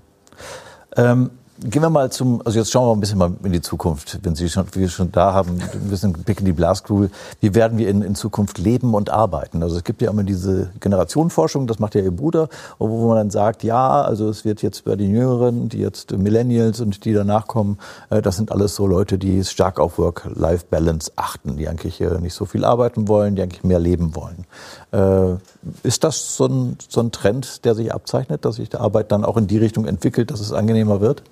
Ähm 0.96 1.30
Gehen 1.58 1.80
wir 1.80 1.88
mal 1.88 2.12
zum, 2.12 2.42
also 2.44 2.58
jetzt 2.58 2.70
schauen 2.70 2.86
wir 2.86 2.92
ein 2.92 3.00
bisschen 3.00 3.16
mal 3.16 3.32
in 3.42 3.52
die 3.52 3.62
Zukunft, 3.62 4.18
wenn 4.22 4.34
Sie 4.34 4.46
schon, 4.50 4.66
wir 4.72 4.90
schon 4.90 5.10
da 5.10 5.32
haben, 5.32 5.58
ein 5.58 5.88
bisschen 5.88 6.12
Blick 6.12 6.40
in 6.40 6.44
die 6.44 6.52
Glaskugel. 6.52 7.10
Wie 7.40 7.54
werden 7.54 7.78
wir 7.78 7.88
in, 7.88 8.02
in 8.02 8.14
Zukunft 8.14 8.58
leben 8.58 8.92
und 8.92 9.08
arbeiten? 9.08 9.62
Also 9.62 9.76
es 9.76 9.84
gibt 9.84 10.02
ja 10.02 10.10
immer 10.10 10.22
diese 10.22 10.70
Generationenforschung, 10.80 11.66
das 11.66 11.78
macht 11.78 11.94
ja 11.94 12.02
Ihr 12.02 12.10
Bruder, 12.10 12.50
wo 12.78 13.08
man 13.08 13.16
dann 13.16 13.30
sagt, 13.30 13.62
ja, 13.64 14.02
also 14.02 14.28
es 14.28 14.44
wird 14.44 14.60
jetzt 14.60 14.84
bei 14.84 14.96
den 14.96 15.10
Jüngeren, 15.10 15.70
die 15.70 15.78
jetzt 15.78 16.12
Millennials 16.12 16.80
und 16.80 17.06
die 17.06 17.14
danach 17.14 17.46
kommen, 17.46 17.78
äh, 18.10 18.20
das 18.20 18.36
sind 18.36 18.52
alles 18.52 18.74
so 18.74 18.86
Leute, 18.86 19.16
die 19.16 19.42
stark 19.42 19.80
auf 19.80 19.98
Work-Life-Balance 19.98 21.12
achten, 21.16 21.56
die 21.56 21.68
eigentlich 21.68 22.02
äh, 22.02 22.18
nicht 22.20 22.34
so 22.34 22.44
viel 22.44 22.66
arbeiten 22.66 23.08
wollen, 23.08 23.34
die 23.34 23.40
eigentlich 23.40 23.64
mehr 23.64 23.78
leben 23.78 24.14
wollen. 24.14 24.44
Äh, 24.96 25.36
ist 25.82 26.04
das 26.04 26.36
so 26.36 26.46
ein, 26.46 26.78
so 26.88 27.00
ein 27.00 27.12
Trend, 27.12 27.66
der 27.66 27.74
sich 27.74 27.92
abzeichnet, 27.92 28.46
dass 28.46 28.56
sich 28.56 28.70
die 28.70 28.78
Arbeit 28.78 29.12
dann 29.12 29.24
auch 29.24 29.36
in 29.36 29.46
die 29.46 29.58
Richtung 29.58 29.86
entwickelt, 29.86 30.30
dass 30.30 30.40
es 30.40 30.52
angenehmer 30.52 31.02
wird? 31.02 31.22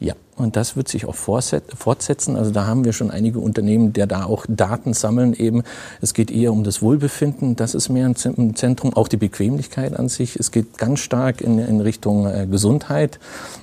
Ja, 0.00 0.14
und 0.36 0.56
das 0.56 0.76
wird 0.76 0.88
sich 0.88 1.06
auch 1.06 1.14
fortsetzen. 1.14 2.36
Also 2.36 2.50
da 2.50 2.66
haben 2.66 2.84
wir 2.84 2.92
schon 2.92 3.10
einige 3.10 3.38
Unternehmen, 3.38 3.92
der 3.92 4.06
da 4.06 4.24
auch 4.24 4.44
Daten 4.48 4.92
sammeln 4.92 5.32
eben. 5.32 5.62
Es 6.02 6.12
geht 6.12 6.30
eher 6.30 6.52
um 6.52 6.62
das 6.62 6.82
Wohlbefinden, 6.82 7.56
das 7.56 7.74
ist 7.74 7.88
mehr 7.88 8.06
im 8.06 8.54
Zentrum, 8.54 8.94
auch 8.94 9.08
die 9.08 9.16
Bequemlichkeit 9.16 9.98
an 9.98 10.08
sich. 10.08 10.36
Es 10.36 10.50
geht 10.50 10.76
ganz 10.76 11.00
stark 11.00 11.40
in, 11.40 11.58
in 11.58 11.80
Richtung 11.80 12.26
äh, 12.26 12.46
Gesundheit, 12.50 13.18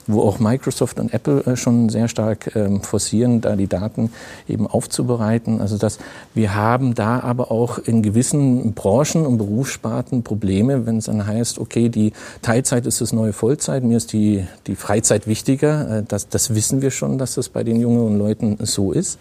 wo 0.07 0.21
auch 0.21 0.39
Microsoft 0.39 0.99
und 0.99 1.13
Apple 1.13 1.45
äh, 1.45 1.55
schon 1.55 1.89
sehr 1.89 2.07
stark 2.07 2.55
ähm, 2.55 2.81
forcieren, 2.81 3.41
da 3.41 3.55
die 3.55 3.67
Daten 3.67 4.11
eben 4.47 4.65
aufzubereiten. 4.65 5.61
Also 5.61 5.77
dass 5.77 5.99
wir 6.33 6.55
haben 6.55 6.95
da 6.95 7.19
aber 7.19 7.51
auch 7.51 7.77
in 7.77 8.01
gewissen 8.01 8.73
Branchen 8.73 9.25
und 9.25 9.37
Berufssparten 9.37 10.23
Probleme, 10.23 10.85
wenn 10.85 10.97
es 10.97 11.05
dann 11.05 11.25
heißt, 11.25 11.59
okay, 11.59 11.89
die 11.89 12.13
Teilzeit 12.41 12.85
ist 12.85 13.01
das 13.01 13.13
neue 13.13 13.33
Vollzeit, 13.33 13.83
mir 13.83 13.97
ist 13.97 14.13
die, 14.13 14.45
die 14.67 14.75
Freizeit 14.75 15.27
wichtiger. 15.27 15.99
Äh, 15.99 16.03
das, 16.07 16.29
das 16.29 16.55
wissen 16.63 16.81
wir 16.81 16.91
schon, 16.91 17.17
dass 17.17 17.35
das 17.35 17.49
bei 17.49 17.65
den 17.65 17.77
jungen 17.81 18.17
Leuten 18.17 18.57
so 18.61 18.93
ist. 18.93 19.19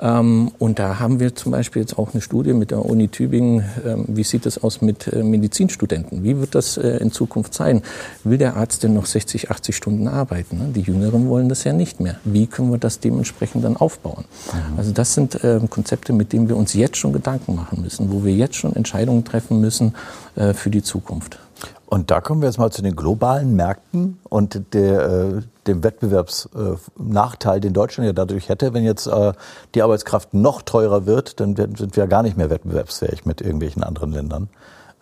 Ähm, 0.00 0.52
und 0.58 0.78
da 0.78 0.98
haben 0.98 1.20
wir 1.20 1.34
zum 1.34 1.52
Beispiel 1.52 1.82
jetzt 1.82 1.98
auch 1.98 2.14
eine 2.14 2.22
Studie 2.22 2.54
mit 2.54 2.70
der 2.70 2.82
Uni 2.82 3.08
Tübingen. 3.08 3.62
Ähm, 3.84 4.06
wie 4.08 4.24
sieht 4.24 4.46
es 4.46 4.62
aus 4.62 4.80
mit 4.80 5.06
äh, 5.08 5.22
Medizinstudenten? 5.22 6.24
Wie 6.24 6.40
wird 6.40 6.54
das 6.54 6.78
äh, 6.78 6.96
in 6.96 7.12
Zukunft 7.12 7.52
sein? 7.52 7.82
Will 8.24 8.38
der 8.38 8.56
Arzt 8.56 8.84
denn 8.84 8.94
noch 8.94 9.04
60, 9.04 9.50
80 9.50 9.76
Stunden 9.76 10.08
arbeiten? 10.08 10.56
Ne? 10.56 10.68
Die 10.74 10.80
Jüngeren 10.80 11.28
wollen 11.28 11.50
das 11.50 11.64
ja 11.64 11.74
nicht 11.74 12.00
mehr. 12.00 12.16
Wie 12.24 12.46
können 12.46 12.70
wir 12.70 12.78
das 12.78 13.00
dementsprechend 13.00 13.64
dann 13.64 13.76
aufbauen? 13.76 14.24
Mhm. 14.24 14.78
Also 14.78 14.92
das 14.92 15.12
sind 15.12 15.38
ähm, 15.44 15.68
Konzepte, 15.68 16.14
mit 16.14 16.32
denen 16.32 16.48
wir 16.48 16.56
uns 16.56 16.72
jetzt 16.72 16.96
schon 16.96 17.12
Gedanken 17.12 17.54
machen 17.54 17.82
müssen, 17.82 18.10
wo 18.10 18.24
wir 18.24 18.32
jetzt 18.32 18.54
schon 18.54 18.74
Entscheidungen 18.74 19.26
treffen 19.26 19.60
müssen 19.60 19.94
äh, 20.36 20.54
für 20.54 20.70
die 20.70 20.82
Zukunft. 20.82 21.38
Und 21.84 22.10
da 22.10 22.20
kommen 22.20 22.40
wir 22.42 22.48
jetzt 22.48 22.58
mal 22.58 22.70
zu 22.70 22.82
den 22.82 22.96
globalen 22.96 23.56
Märkten 23.56 24.18
und 24.28 24.60
der, 24.72 25.42
dem 25.68 25.84
Wettbewerbsnachteil, 25.84 27.60
den 27.60 27.72
Deutschland 27.72 28.06
ja 28.06 28.12
dadurch 28.12 28.48
hätte. 28.48 28.74
Wenn 28.74 28.84
jetzt 28.84 29.06
äh, 29.06 29.32
die 29.74 29.82
Arbeitskraft 29.82 30.34
noch 30.34 30.62
teurer 30.62 31.06
wird, 31.06 31.40
dann 31.40 31.54
sind 31.56 31.96
wir 31.96 32.04
ja 32.04 32.06
gar 32.06 32.22
nicht 32.22 32.36
mehr 32.36 32.50
wettbewerbsfähig 32.50 33.26
mit 33.26 33.40
irgendwelchen 33.40 33.84
anderen 33.84 34.12
Ländern. 34.12 34.48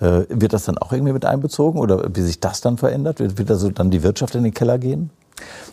Äh, 0.00 0.24
wird 0.28 0.52
das 0.52 0.64
dann 0.64 0.76
auch 0.76 0.92
irgendwie 0.92 1.12
mit 1.12 1.24
einbezogen 1.24 1.80
oder 1.80 2.14
wie 2.14 2.20
sich 2.20 2.40
das 2.40 2.60
dann 2.60 2.76
verändert? 2.76 3.20
Wird, 3.20 3.38
wird 3.38 3.50
also 3.50 3.70
dann 3.70 3.90
die 3.90 4.02
Wirtschaft 4.02 4.34
in 4.34 4.44
den 4.44 4.52
Keller 4.52 4.78
gehen? 4.78 5.10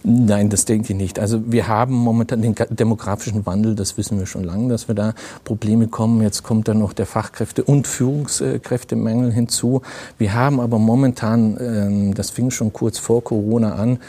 Nein, 0.06 0.50
das 0.50 0.66
denke 0.66 0.92
ich 0.92 1.00
nicht. 1.00 1.18
Also 1.18 1.42
wir 1.50 1.70
haben 1.70 1.94
momentan 1.94 2.42
den 2.42 2.56
demografischen 2.70 3.46
Wandel, 3.46 3.74
das 3.74 3.98
wissen 3.98 4.20
wir 4.20 4.26
schon 4.26 4.44
lange, 4.44 4.68
dass 4.68 4.90
wir 4.90 4.96
da 4.96 5.14
Probleme 5.46 5.88
kommen. 5.88 6.22
Jetzt 6.22 6.44
kommt 6.44 6.68
dann 6.68 6.80
noch 6.80 6.92
der 6.92 7.08
Fachkräfte- 7.08 7.64
und 7.64 7.88
Führungskräftemangel 7.88 9.32
hinzu. 9.32 9.82
Wir 10.18 10.34
haben 10.34 10.60
aber 10.60 10.78
momentan, 10.78 11.58
ähm, 11.58 12.14
das 12.16 12.32
fing 12.32 12.52
schon 12.52 12.74
kurz 12.74 13.00
vor 13.00 13.24
Corona 13.24 13.76
an, 13.76 14.00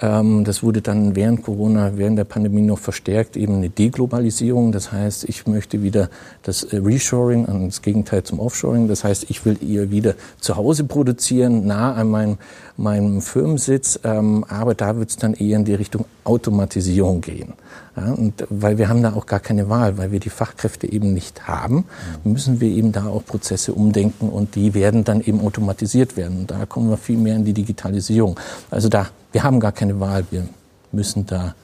ähm, 0.00 0.42
das 0.42 0.64
wurde 0.64 0.82
dann 0.82 1.14
während 1.14 1.44
Corona, 1.44 1.92
während 1.94 2.18
der 2.18 2.24
Pandemie 2.24 2.62
noch 2.62 2.80
verstärkt, 2.80 3.36
eben 3.36 3.54
eine 3.54 3.70
Deglobalisierung. 3.70 4.72
Das 4.72 4.90
heißt, 4.90 5.24
ich 5.28 5.46
möchte 5.46 5.84
wieder 5.84 6.10
das 6.42 6.64
äh, 6.64 6.78
Reshoring, 6.78 7.46
das 7.66 7.80
Gegenteil 7.80 8.24
zum 8.24 8.40
Offshoring. 8.40 8.88
Das 8.88 9.04
heißt, 9.04 9.30
ich 9.30 9.44
will 9.44 9.56
eher 9.62 9.92
wieder 9.92 10.14
zu 10.40 10.56
Hause 10.56 10.82
produzieren, 10.82 11.64
nah 11.64 11.92
an 11.92 12.08
meinem, 12.08 12.38
meinem 12.76 13.20
Firmensitz, 13.20 14.00
ähm, 14.02 14.44
aber 14.48 14.74
da 14.74 14.96
wird 14.96 15.03
es 15.10 15.16
dann 15.16 15.34
eher 15.34 15.58
in 15.58 15.64
die 15.64 15.74
Richtung 15.74 16.04
Automatisierung 16.24 17.20
gehen. 17.20 17.54
Ja, 17.96 18.12
und 18.12 18.44
weil 18.50 18.78
wir 18.78 18.88
haben 18.88 19.02
da 19.02 19.12
auch 19.14 19.26
gar 19.26 19.40
keine 19.40 19.68
Wahl, 19.68 19.98
weil 19.98 20.10
wir 20.10 20.20
die 20.20 20.30
Fachkräfte 20.30 20.90
eben 20.90 21.14
nicht 21.14 21.46
haben, 21.46 21.84
müssen 22.24 22.60
wir 22.60 22.68
eben 22.68 22.92
da 22.92 23.06
auch 23.06 23.24
Prozesse 23.24 23.72
umdenken 23.72 24.28
und 24.28 24.54
die 24.56 24.74
werden 24.74 25.04
dann 25.04 25.20
eben 25.20 25.40
automatisiert 25.40 26.16
werden. 26.16 26.40
Und 26.40 26.50
da 26.50 26.66
kommen 26.66 26.90
wir 26.90 26.96
viel 26.96 27.18
mehr 27.18 27.36
in 27.36 27.44
die 27.44 27.52
Digitalisierung. 27.52 28.38
Also 28.70 28.88
da, 28.88 29.08
wir 29.32 29.42
haben 29.42 29.60
gar 29.60 29.72
keine 29.72 30.00
Wahl, 30.00 30.24
wir 30.30 30.48
müssen 30.90 31.26
da 31.26 31.54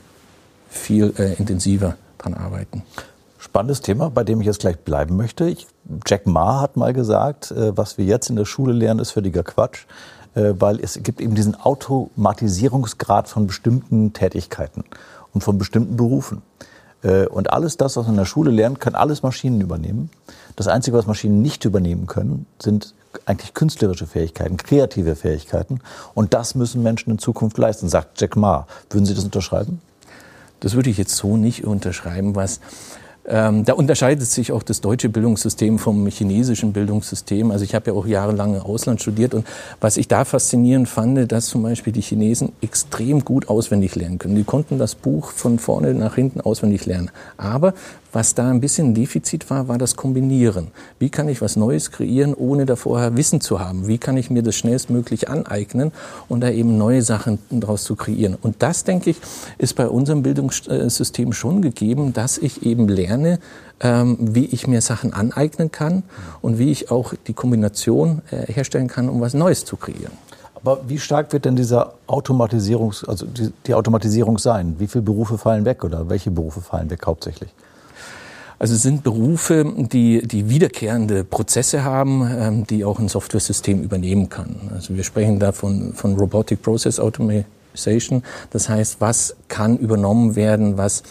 viel 0.68 1.12
äh, 1.18 1.34
intensiver 1.34 1.96
dran 2.18 2.34
arbeiten. 2.34 2.82
Spannendes 3.38 3.80
Thema, 3.80 4.10
bei 4.10 4.22
dem 4.22 4.40
ich 4.40 4.46
jetzt 4.46 4.60
gleich 4.60 4.78
bleiben 4.78 5.16
möchte. 5.16 5.48
Ich, 5.48 5.66
Jack 6.06 6.26
Ma 6.26 6.60
hat 6.60 6.76
mal 6.76 6.92
gesagt, 6.92 7.50
äh, 7.50 7.76
was 7.76 7.98
wir 7.98 8.04
jetzt 8.04 8.30
in 8.30 8.36
der 8.36 8.44
Schule 8.44 8.72
lernen, 8.72 9.00
ist 9.00 9.10
völliger 9.10 9.42
Quatsch. 9.42 9.86
Äh, 10.34 10.54
weil 10.58 10.80
es 10.80 11.00
gibt 11.02 11.20
eben 11.20 11.34
diesen 11.34 11.54
Automatisierungsgrad 11.54 13.28
von 13.28 13.46
bestimmten 13.46 14.12
Tätigkeiten 14.12 14.84
und 15.32 15.42
von 15.42 15.58
bestimmten 15.58 15.96
Berufen. 15.96 16.42
Äh, 17.02 17.26
und 17.26 17.52
alles 17.52 17.76
das, 17.76 17.96
was 17.96 18.06
man 18.06 18.14
in 18.14 18.18
der 18.18 18.26
Schule 18.26 18.50
lernt, 18.50 18.80
können 18.80 18.96
alles 18.96 19.22
Maschinen 19.22 19.60
übernehmen. 19.60 20.10
Das 20.56 20.68
Einzige, 20.68 20.96
was 20.96 21.06
Maschinen 21.06 21.42
nicht 21.42 21.64
übernehmen 21.64 22.06
können, 22.06 22.46
sind 22.60 22.94
eigentlich 23.26 23.54
künstlerische 23.54 24.06
Fähigkeiten, 24.06 24.56
kreative 24.56 25.16
Fähigkeiten. 25.16 25.80
Und 26.14 26.32
das 26.32 26.54
müssen 26.54 26.82
Menschen 26.82 27.10
in 27.10 27.18
Zukunft 27.18 27.58
leisten, 27.58 27.88
sagt 27.88 28.20
Jack 28.20 28.36
Ma. 28.36 28.66
Würden 28.88 29.06
Sie 29.06 29.14
das 29.14 29.24
unterschreiben? 29.24 29.80
Das 30.60 30.74
würde 30.74 30.90
ich 30.90 30.98
jetzt 30.98 31.16
so 31.16 31.36
nicht 31.36 31.64
unterschreiben, 31.64 32.36
was 32.36 32.60
ähm, 33.26 33.64
da 33.64 33.74
unterscheidet 33.74 34.26
sich 34.26 34.50
auch 34.52 34.62
das 34.62 34.80
deutsche 34.80 35.08
Bildungssystem 35.08 35.78
vom 35.78 36.06
chinesischen 36.06 36.72
Bildungssystem. 36.72 37.50
Also 37.50 37.64
ich 37.64 37.74
habe 37.74 37.90
ja 37.90 37.96
auch 37.96 38.06
jahrelang 38.06 38.54
im 38.54 38.62
Ausland 38.62 39.00
studiert 39.00 39.34
und 39.34 39.46
was 39.80 39.96
ich 39.96 40.08
da 40.08 40.24
faszinierend 40.24 40.88
fand, 40.88 41.30
dass 41.30 41.46
zum 41.46 41.62
Beispiel 41.62 41.92
die 41.92 42.00
Chinesen 42.00 42.52
extrem 42.62 43.24
gut 43.24 43.48
auswendig 43.48 43.94
lernen 43.94 44.18
können. 44.18 44.36
Die 44.36 44.44
konnten 44.44 44.78
das 44.78 44.94
Buch 44.94 45.32
von 45.32 45.58
vorne 45.58 45.94
nach 45.94 46.14
hinten 46.14 46.40
auswendig 46.40 46.86
lernen. 46.86 47.10
Aber 47.36 47.74
was 48.12 48.34
da 48.34 48.50
ein 48.50 48.60
bisschen 48.60 48.88
ein 48.88 48.94
Defizit 48.94 49.50
war, 49.50 49.68
war 49.68 49.78
das 49.78 49.96
Kombinieren. 49.96 50.68
Wie 50.98 51.10
kann 51.10 51.28
ich 51.28 51.40
was 51.40 51.56
Neues 51.56 51.90
kreieren, 51.90 52.34
ohne 52.34 52.66
da 52.66 52.76
vorher 52.76 53.16
Wissen 53.16 53.40
zu 53.40 53.60
haben? 53.60 53.86
Wie 53.86 53.98
kann 53.98 54.16
ich 54.16 54.30
mir 54.30 54.42
das 54.42 54.56
schnellstmöglich 54.56 55.28
aneignen 55.28 55.92
und 56.28 56.40
da 56.40 56.50
eben 56.50 56.76
neue 56.76 57.02
Sachen 57.02 57.38
daraus 57.50 57.84
zu 57.84 57.96
kreieren? 57.96 58.36
Und 58.40 58.56
das, 58.62 58.84
denke 58.84 59.10
ich, 59.10 59.16
ist 59.58 59.76
bei 59.76 59.88
unserem 59.88 60.22
Bildungssystem 60.22 61.32
schon 61.32 61.62
gegeben, 61.62 62.12
dass 62.12 62.38
ich 62.38 62.64
eben 62.64 62.88
lerne, 62.88 63.38
ähm, 63.80 64.16
wie 64.20 64.46
ich 64.46 64.66
mir 64.66 64.80
Sachen 64.80 65.12
aneignen 65.12 65.70
kann 65.70 66.02
und 66.42 66.58
wie 66.58 66.70
ich 66.70 66.90
auch 66.90 67.14
die 67.26 67.32
Kombination 67.32 68.22
äh, 68.30 68.52
herstellen 68.52 68.88
kann, 68.88 69.08
um 69.08 69.20
was 69.20 69.34
Neues 69.34 69.64
zu 69.64 69.76
kreieren. 69.76 70.12
Aber 70.54 70.80
wie 70.88 70.98
stark 70.98 71.32
wird 71.32 71.46
denn 71.46 71.56
dieser 71.56 71.94
Automatisierungs, 72.06 73.04
also 73.04 73.24
die, 73.24 73.50
die 73.66 73.74
Automatisierung 73.74 74.36
sein? 74.36 74.74
Wie 74.78 74.86
viele 74.86 75.02
Berufe 75.02 75.38
fallen 75.38 75.64
weg 75.64 75.84
oder 75.84 76.10
welche 76.10 76.30
Berufe 76.30 76.60
fallen 76.60 76.90
weg 76.90 77.06
hauptsächlich? 77.06 77.50
Also 78.60 78.74
es 78.74 78.82
sind 78.82 79.02
Berufe, 79.02 79.64
die, 79.74 80.20
die 80.20 80.50
wiederkehrende 80.50 81.24
Prozesse 81.24 81.82
haben, 81.82 82.30
ähm, 82.30 82.66
die 82.66 82.84
auch 82.84 82.98
ein 82.98 83.08
Software-System 83.08 83.82
übernehmen 83.82 84.28
kann. 84.28 84.54
Also 84.74 84.94
wir 84.94 85.02
sprechen 85.02 85.38
da 85.38 85.52
von, 85.52 85.94
von 85.94 86.14
Robotic 86.14 86.60
Process 86.60 87.00
Automation. 87.00 88.22
Das 88.50 88.68
heißt, 88.68 89.00
was 89.00 89.34
kann 89.48 89.78
übernommen 89.78 90.36
werden, 90.36 90.76
was 90.76 91.04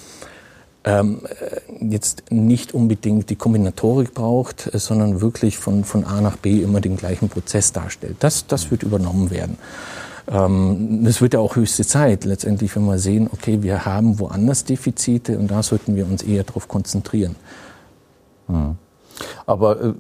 ähm, 0.84 1.22
äh, 1.24 1.86
jetzt 1.90 2.26
nicht 2.30 2.76
unbedingt 2.76 3.32
die 3.32 3.36
Kombinatorik 3.36 4.14
braucht, 4.14 4.72
äh, 4.72 4.78
sondern 4.78 5.20
wirklich 5.20 5.58
von, 5.58 5.84
von 5.86 6.06
A 6.06 6.22
nach 6.22 6.38
B 6.38 6.62
immer 6.62 6.82
den 6.82 6.98
gleichen 6.98 7.30
Prozess 7.30 7.72
darstellt. 7.72 8.18
Das, 8.20 8.46
das 8.46 8.70
wird 8.70 8.84
übernommen 8.84 9.32
werden. 9.32 9.58
Ähm, 10.30 11.04
das 11.04 11.22
wird 11.22 11.34
ja 11.34 11.40
auch 11.40 11.56
höchste 11.56 11.86
Zeit, 11.86 12.24
letztendlich, 12.26 12.76
wenn 12.76 12.86
wir 12.86 13.00
sehen, 13.00 13.30
okay, 13.32 13.64
wir 13.64 13.86
haben 13.86 14.20
woanders 14.20 14.64
Defizite 14.64 15.38
und 15.40 15.50
da 15.50 15.64
sollten 15.64 15.96
wir 15.96 16.06
uns 16.06 16.22
eher 16.22 16.44
darauf 16.44 16.68
konzentrieren. 16.68 17.36
Hm. 18.48 18.76
Aber 19.46 19.82
äh, 19.82 19.94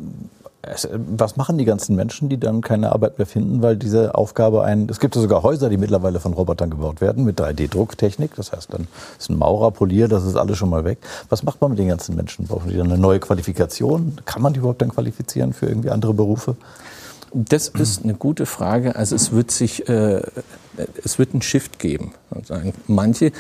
was 0.93 1.36
machen 1.38 1.57
die 1.57 1.65
ganzen 1.65 1.95
Menschen, 1.95 2.29
die 2.29 2.38
dann 2.38 2.62
keine 2.62 2.91
Arbeit 2.91 3.17
mehr 3.17 3.25
finden, 3.25 3.62
weil 3.62 3.75
diese 3.77 4.13
Aufgabe 4.13 4.63
ein, 4.63 4.88
es 4.89 5.00
gibt 5.00 5.15
ja 5.15 5.21
sogar 5.21 5.41
Häuser, 5.41 5.69
die 5.69 5.77
mittlerweile 5.77 6.19
von 6.19 6.33
Robotern 6.33 6.69
gebaut 6.69 7.01
werden 7.01 7.24
mit 7.24 7.39
3D-Drucktechnik, 7.39 8.36
das 8.36 8.51
heißt 8.51 8.74
dann 8.74 8.88
ist 9.17 9.29
ein 9.29 9.38
Maurer, 9.38 9.71
Polier, 9.71 10.07
das 10.07 10.25
ist 10.25 10.36
alles 10.36 10.57
schon 10.57 10.69
mal 10.69 10.83
weg. 10.83 11.00
Was 11.29 11.43
macht 11.43 11.62
man 11.62 11.71
mit 11.71 11.79
den 11.79 11.88
ganzen 11.88 12.15
Menschen? 12.15 12.45
Brauchen 12.45 12.69
die 12.69 12.77
dann 12.77 12.91
eine 12.91 13.01
neue 13.01 13.19
Qualifikation? 13.19 14.17
Kann 14.25 14.41
man 14.41 14.53
die 14.53 14.59
überhaupt 14.59 14.81
dann 14.81 14.89
qualifizieren 14.89 15.53
für 15.53 15.65
irgendwie 15.65 15.89
andere 15.89 16.13
Berufe? 16.13 16.55
Das 17.33 17.69
ist 17.69 18.03
eine 18.03 18.15
gute 18.15 18.45
Frage. 18.45 18.95
Also 18.95 19.15
es 19.15 19.31
wird 19.31 19.51
sich, 19.51 19.88
äh, 19.88 20.21
es 21.03 21.19
wird 21.19 21.33
einen 21.33 21.41
Shift 21.41 21.79
geben. 21.79 22.13
Manche 22.88 23.31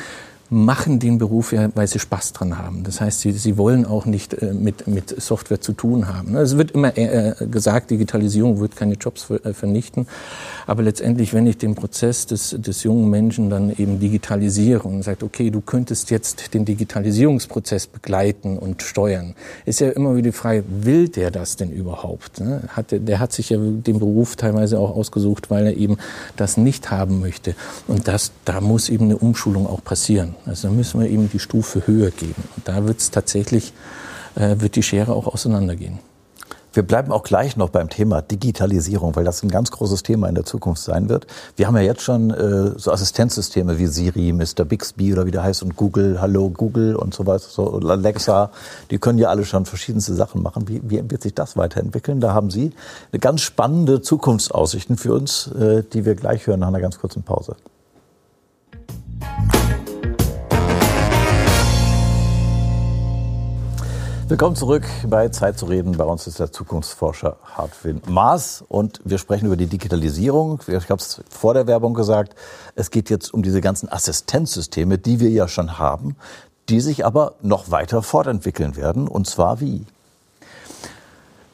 machen 0.49 0.99
den 0.99 1.17
Beruf 1.17 1.53
ja, 1.53 1.69
weil 1.75 1.87
sie 1.87 1.99
Spaß 1.99 2.33
dran 2.33 2.57
haben. 2.57 2.83
Das 2.83 3.01
heißt, 3.01 3.19
sie, 3.19 3.31
sie 3.31 3.57
wollen 3.57 3.85
auch 3.85 4.05
nicht 4.05 4.33
äh, 4.33 4.53
mit, 4.53 4.87
mit 4.87 5.21
Software 5.21 5.61
zu 5.61 5.73
tun 5.73 6.07
haben. 6.07 6.35
Es 6.35 6.57
wird 6.57 6.71
immer 6.71 6.97
äh, 6.97 7.33
gesagt, 7.49 7.91
Digitalisierung 7.91 8.59
wird 8.59 8.75
keine 8.75 8.95
Jobs 8.95 9.29
äh, 9.29 9.53
vernichten. 9.53 10.07
Aber 10.65 10.81
letztendlich, 10.81 11.33
wenn 11.33 11.45
ich 11.45 11.57
den 11.57 11.75
Prozess 11.75 12.25
des, 12.25 12.55
des 12.57 12.83
jungen 12.83 13.09
Menschen 13.09 13.49
dann 13.49 13.71
eben 13.71 13.99
digitalisiere 13.99 14.87
und 14.87 15.03
sage, 15.03 15.25
okay, 15.25 15.51
du 15.51 15.61
könntest 15.61 16.09
jetzt 16.09 16.53
den 16.53 16.65
Digitalisierungsprozess 16.65 17.87
begleiten 17.87 18.57
und 18.57 18.81
steuern, 18.81 19.35
ist 19.65 19.79
ja 19.79 19.89
immer 19.89 20.15
wieder 20.15 20.29
die 20.29 20.37
Frage, 20.37 20.63
will 20.67 21.09
der 21.09 21.31
das 21.31 21.55
denn 21.57 21.71
überhaupt? 21.71 22.39
Ne? 22.39 22.63
Hat, 22.69 22.91
der, 22.91 22.99
der 22.99 23.19
hat 23.19 23.33
sich 23.33 23.49
ja 23.49 23.57
den 23.59 23.99
Beruf 23.99 24.35
teilweise 24.35 24.79
auch 24.79 24.95
ausgesucht, 24.95 25.49
weil 25.51 25.67
er 25.67 25.77
eben 25.77 25.97
das 26.35 26.57
nicht 26.57 26.89
haben 26.89 27.19
möchte. 27.19 27.55
Und 27.87 28.07
das, 28.07 28.31
da 28.45 28.61
muss 28.61 28.89
eben 28.89 29.05
eine 29.05 29.17
Umschulung 29.17 29.67
auch 29.67 29.83
passieren. 29.83 30.35
Also 30.49 30.67
da 30.67 30.73
müssen 30.73 30.99
wir 30.99 31.07
eben 31.07 31.29
die 31.29 31.39
Stufe 31.39 31.85
höher 31.85 32.11
geben. 32.11 32.43
Und 32.55 32.67
da 32.67 32.85
wird 32.85 32.99
es 32.99 33.11
tatsächlich, 33.11 33.73
äh, 34.35 34.55
wird 34.59 34.75
die 34.75 34.83
Schere 34.83 35.13
auch 35.13 35.27
auseinandergehen. 35.27 35.99
Wir 36.71 36.83
bleiben 36.83 37.11
auch 37.11 37.23
gleich 37.23 37.57
noch 37.57 37.69
beim 37.69 37.89
Thema 37.89 38.21
Digitalisierung, 38.21 39.15
weil 39.15 39.23
das 39.23 39.41
ein 39.41 39.49
ganz 39.49 39.71
großes 39.71 40.03
Thema 40.03 40.29
in 40.29 40.35
der 40.35 40.45
Zukunft 40.45 40.83
sein 40.83 41.09
wird. 41.09 41.25
Wir 41.55 41.65
haben 41.65 41.75
ja 41.75 41.81
jetzt 41.81 42.03
schon 42.03 42.29
äh, 42.29 42.77
so 42.77 42.91
Assistenzsysteme 42.91 43.79
wie 43.79 43.87
Siri, 43.87 44.31
Mr. 44.33 44.65
Bixby 44.65 45.13
oder 45.13 45.25
wie 45.25 45.31
der 45.31 45.41
heißt 45.41 45.63
und 45.63 45.75
Google, 45.75 46.21
Hallo 46.21 46.49
Google 46.51 46.95
und 46.95 47.15
so 47.15 47.25
weiter, 47.25 47.45
so 47.49 47.79
Alexa. 47.79 48.51
Die 48.91 48.99
können 48.99 49.17
ja 49.17 49.29
alle 49.29 49.45
schon 49.45 49.65
verschiedenste 49.65 50.13
Sachen 50.13 50.43
machen. 50.43 50.67
Wie, 50.67 50.81
wie 50.83 51.01
wird 51.09 51.23
sich 51.23 51.33
das 51.33 51.57
weiterentwickeln? 51.57 52.21
Da 52.21 52.33
haben 52.33 52.51
Sie 52.51 52.71
eine 53.11 53.19
ganz 53.19 53.41
spannende 53.41 54.01
Zukunftsaussichten 54.01 54.97
für 54.97 55.13
uns, 55.13 55.47
äh, 55.47 55.83
die 55.91 56.05
wir 56.05 56.13
gleich 56.13 56.45
hören 56.45 56.59
nach 56.59 56.67
einer 56.67 56.81
ganz 56.81 56.99
kurzen 56.99 57.23
Pause. 57.23 57.55
Willkommen 64.29 64.55
zurück 64.55 64.83
bei 65.07 65.29
Zeit 65.29 65.57
zu 65.57 65.65
reden. 65.65 65.97
Bei 65.97 66.03
uns 66.03 66.27
ist 66.27 66.39
der 66.39 66.51
Zukunftsforscher 66.51 67.37
Hartwin 67.43 67.99
Maas 68.07 68.63
und 68.67 69.01
wir 69.03 69.17
sprechen 69.17 69.47
über 69.47 69.57
die 69.57 69.65
Digitalisierung. 69.65 70.61
Ich 70.67 70.91
habe 70.91 71.01
es 71.01 71.23
vor 71.31 71.55
der 71.55 71.65
Werbung 71.65 71.95
gesagt. 71.95 72.35
Es 72.75 72.91
geht 72.91 73.09
jetzt 73.09 73.33
um 73.33 73.41
diese 73.41 73.59
ganzen 73.59 73.91
Assistenzsysteme, 73.91 74.99
die 74.99 75.19
wir 75.19 75.31
ja 75.31 75.47
schon 75.47 75.79
haben, 75.79 76.15
die 76.69 76.79
sich 76.79 77.07
aber 77.07 77.37
noch 77.41 77.71
weiter 77.71 78.03
fortentwickeln 78.03 78.75
werden. 78.75 79.07
Und 79.07 79.25
zwar 79.25 79.61
wie? 79.61 79.87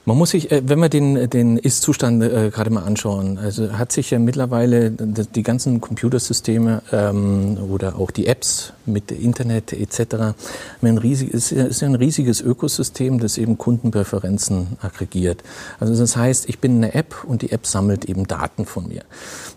Man 0.08 0.18
muss 0.20 0.30
sich, 0.30 0.52
äh, 0.52 0.62
wenn 0.64 0.80
wir 0.80 0.90
den, 0.90 1.32
den 1.32 1.58
Ist-Zustand 1.58 2.22
äh, 2.22 2.52
gerade 2.54 2.70
mal 2.70 2.84
anschauen, 2.84 3.40
also 3.40 3.74
hat 3.74 3.92
sich 3.92 4.12
ja 4.12 4.20
mittlerweile 4.20 4.92
die 4.92 5.42
ganzen 5.42 5.82
Computersysteme 5.82 6.84
ähm, 6.92 7.58
oder 7.72 7.98
auch 7.98 8.12
die 8.12 8.28
Apps 8.28 8.74
mit 8.86 9.12
Internet 9.12 9.74
etc. 9.74 10.36
Ein 10.84 10.98
ist, 10.98 11.52
ist 11.52 11.84
ein 11.84 11.96
riesiges 11.96 12.42
Ökosystem, 12.42 13.20
das 13.20 13.40
eben 13.40 13.58
Kundenpräferenzen 13.58 14.77
aggregiert. 14.79 15.44
Also 15.79 15.96
das 15.96 16.16
heißt, 16.16 16.50
ich 16.50 16.60
bin 16.60 16.75
eine 16.75 16.94
App 16.94 17.24
und 17.25 17.42
die 17.42 17.51
App 17.51 17.66
sammelt 17.66 18.06
eben 18.06 18.27
Daten 18.27 18.68
von 18.68 18.88
mir. 18.88 19.01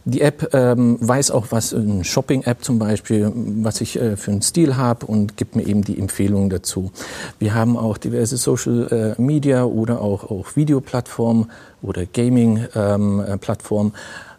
Die 0.07 0.23
App 0.23 0.55
ähm, 0.55 0.97
weiß 1.01 1.31
auch, 1.31 1.49
was 1.51 1.75
eine 1.75 2.05
Shopping-App 2.05 2.65
zum 2.65 2.79
Beispiel, 2.79 3.31
was 3.35 3.83
ich 3.83 4.01
äh, 4.01 4.17
für 4.17 4.31
einen 4.31 4.41
Stil 4.41 4.77
habe 4.77 5.05
und 5.05 5.37
gibt 5.37 5.57
mir 5.57 5.67
eben 5.67 5.85
die 5.85 5.99
Empfehlungen 5.99 6.49
dazu. 6.49 6.91
Wir 7.39 7.53
haben 7.53 7.77
auch 7.77 7.99
diverse 7.99 8.39
Social 8.39 9.15
äh, 9.19 9.21
Media 9.21 9.65
oder 9.65 10.01
auch 10.01 10.38
auch 10.39 10.57
Videoplattformen 10.57 11.51
oder 11.83 12.07
Gaming-Plattformen. 12.07 13.93
Ähm, 13.95 13.99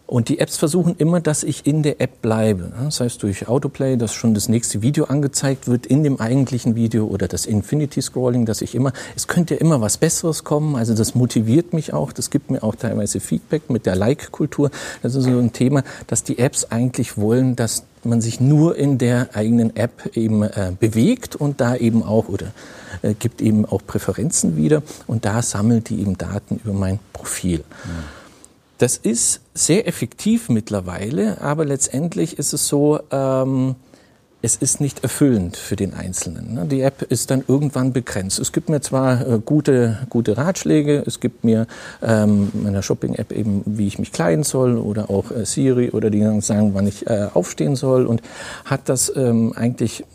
und 0.09 0.27
die 0.29 0.39
Apps 0.39 0.57
versuchen 0.57 0.95
immer, 0.97 1.19
dass 1.21 1.43
ich 1.43 1.67
in 1.67 1.83
der 1.83 2.01
App 2.01 2.23
bleibe. 2.23 2.71
Das 2.83 2.99
heißt, 2.99 3.21
durch 3.21 3.47
Autoplay, 3.47 3.95
dass 3.95 4.11
schon 4.11 4.33
das 4.33 4.49
nächste 4.49 4.81
Video 4.81 5.03
angezeigt 5.05 5.67
wird 5.67 5.85
in 5.85 6.01
dem 6.03 6.19
eigentlichen 6.19 6.75
Video 6.75 7.05
oder 7.05 7.27
das 7.27 7.45
Infinity 7.45 8.01
Scrolling, 8.01 8.47
dass 8.47 8.63
ich 8.63 8.73
immer, 8.73 8.91
es 9.15 9.27
könnte 9.27 9.53
ja 9.53 9.59
immer 9.61 9.81
was 9.81 9.99
Besseres 9.99 10.43
kommen. 10.43 10.75
Also 10.75 10.95
das 10.95 11.13
motiviert 11.13 11.73
mich 11.73 11.93
auch. 11.93 12.11
Das 12.11 12.31
gibt 12.31 12.49
mir 12.49 12.63
auch 12.63 12.73
teilweise 12.73 13.19
Feedback 13.19 13.69
mit 13.69 13.85
der 13.85 13.95
Like-Kultur. 13.95 14.71
Das 15.03 15.13
ist 15.13 15.25
so 15.25 15.37
ein 15.37 15.53
Thema, 15.53 15.83
dass 16.07 16.23
die 16.23 16.39
Apps 16.39 16.65
eigentlich 16.65 17.19
wollen, 17.19 17.55
dass 17.55 17.83
man 18.03 18.19
sich 18.19 18.39
nur 18.39 18.77
in 18.77 18.97
der 18.97 19.29
eigenen 19.35 19.75
App 19.75 20.17
eben 20.17 20.41
äh, 20.41 20.71
bewegt 20.79 21.35
und 21.35 21.61
da 21.61 21.75
eben 21.75 22.01
auch 22.01 22.29
oder 22.29 22.47
äh, 23.01 23.13
gibt 23.13 23.41
eben 23.41 23.65
auch 23.65 23.81
Präferenzen 23.85 24.57
wieder 24.57 24.83
und 25.07 25.25
da 25.25 25.41
sammelt 25.41 25.89
die 25.89 26.01
eben 26.01 26.17
Daten 26.17 26.59
über 26.63 26.73
mein 26.73 26.99
Profil. 27.13 27.59
Mhm. 27.59 28.19
Das 28.77 28.95
ist 28.95 29.41
sehr 29.53 29.87
effektiv 29.87 30.47
mittlerweile, 30.47 31.41
aber 31.41 31.65
letztendlich 31.65 32.39
ist 32.39 32.53
es 32.53 32.67
so, 32.67 33.01
ähm, 33.11 33.75
es 34.41 34.55
ist 34.55 34.79
nicht 34.79 35.03
erfüllend 35.03 35.57
für 35.57 35.75
den 35.75 35.93
Einzelnen. 35.93 36.53
Ne? 36.53 36.65
Die 36.65 36.81
App 36.81 37.01
ist 37.01 37.29
dann 37.29 37.43
irgendwann 37.45 37.91
begrenzt. 37.91 38.39
Es 38.39 38.53
gibt 38.53 38.69
mir 38.69 38.79
zwar 38.79 39.27
äh, 39.27 39.39
gute, 39.43 39.97
gute 40.09 40.37
Ratschläge, 40.37 41.03
es 41.05 41.19
gibt 41.19 41.43
mir 41.43 41.67
ähm, 42.01 42.49
meiner 42.53 42.81
Shopping-App 42.81 43.33
eben, 43.33 43.63
wie 43.65 43.87
ich 43.87 43.99
mich 43.99 44.13
kleiden 44.13 44.43
soll 44.43 44.77
oder 44.77 45.09
auch 45.09 45.29
äh, 45.31 45.45
Siri 45.45 45.91
oder 45.91 46.09
die 46.09 46.19
sagen, 46.41 46.73
wann 46.73 46.87
ich 46.87 47.05
äh, 47.07 47.27
aufstehen 47.33 47.75
soll 47.75 48.05
und 48.05 48.21
hat 48.63 48.87
das 48.87 49.11
ähm, 49.13 49.51
eigentlich 49.57 50.05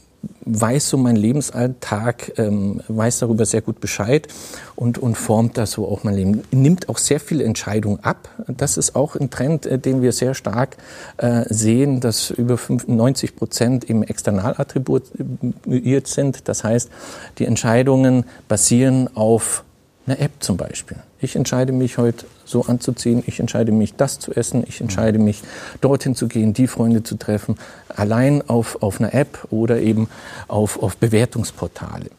weiß 0.44 0.88
so 0.88 0.96
mein 0.96 1.16
Lebensalltag, 1.16 2.32
ähm, 2.38 2.80
weiß 2.88 3.20
darüber 3.20 3.46
sehr 3.46 3.60
gut 3.60 3.80
Bescheid 3.80 4.28
und, 4.76 4.98
und 4.98 5.16
formt 5.16 5.56
das 5.56 5.72
so 5.72 5.88
auch 5.88 6.04
mein 6.04 6.14
Leben. 6.14 6.42
Nimmt 6.50 6.88
auch 6.88 6.98
sehr 6.98 7.20
viele 7.20 7.44
Entscheidungen 7.44 8.00
ab. 8.02 8.28
Das 8.46 8.76
ist 8.76 8.94
auch 8.96 9.16
ein 9.16 9.30
Trend, 9.30 9.66
äh, 9.66 9.78
den 9.78 10.02
wir 10.02 10.12
sehr 10.12 10.34
stark 10.34 10.76
äh, 11.16 11.44
sehen, 11.48 12.00
dass 12.00 12.30
über 12.30 12.58
95 12.58 13.36
Prozent 13.36 13.84
im 13.84 14.02
external 14.02 14.54
attribuiert 14.58 16.06
sind. 16.06 16.48
Das 16.48 16.64
heißt, 16.64 16.90
die 17.38 17.46
Entscheidungen 17.46 18.24
basieren 18.48 19.08
auf 19.14 19.64
einer 20.06 20.20
App 20.20 20.32
zum 20.40 20.56
Beispiel. 20.56 20.98
Ich 21.24 21.36
entscheide 21.36 21.72
mich 21.72 21.96
heute 21.96 22.26
so 22.44 22.66
anzuziehen, 22.66 23.24
ich 23.26 23.40
entscheide 23.40 23.72
mich 23.72 23.94
das 23.94 24.18
zu 24.18 24.32
essen, 24.32 24.62
ich 24.68 24.82
entscheide 24.82 25.18
mich 25.18 25.42
dorthin 25.80 26.14
zu 26.14 26.28
gehen, 26.28 26.52
die 26.52 26.66
Freunde 26.66 27.02
zu 27.02 27.16
treffen, 27.16 27.56
allein 27.88 28.46
auf, 28.46 28.82
auf 28.82 29.00
einer 29.00 29.14
App 29.14 29.46
oder 29.50 29.80
eben 29.80 30.08
auf, 30.48 30.82
auf 30.82 30.98
Bewertungsportale. 30.98 32.10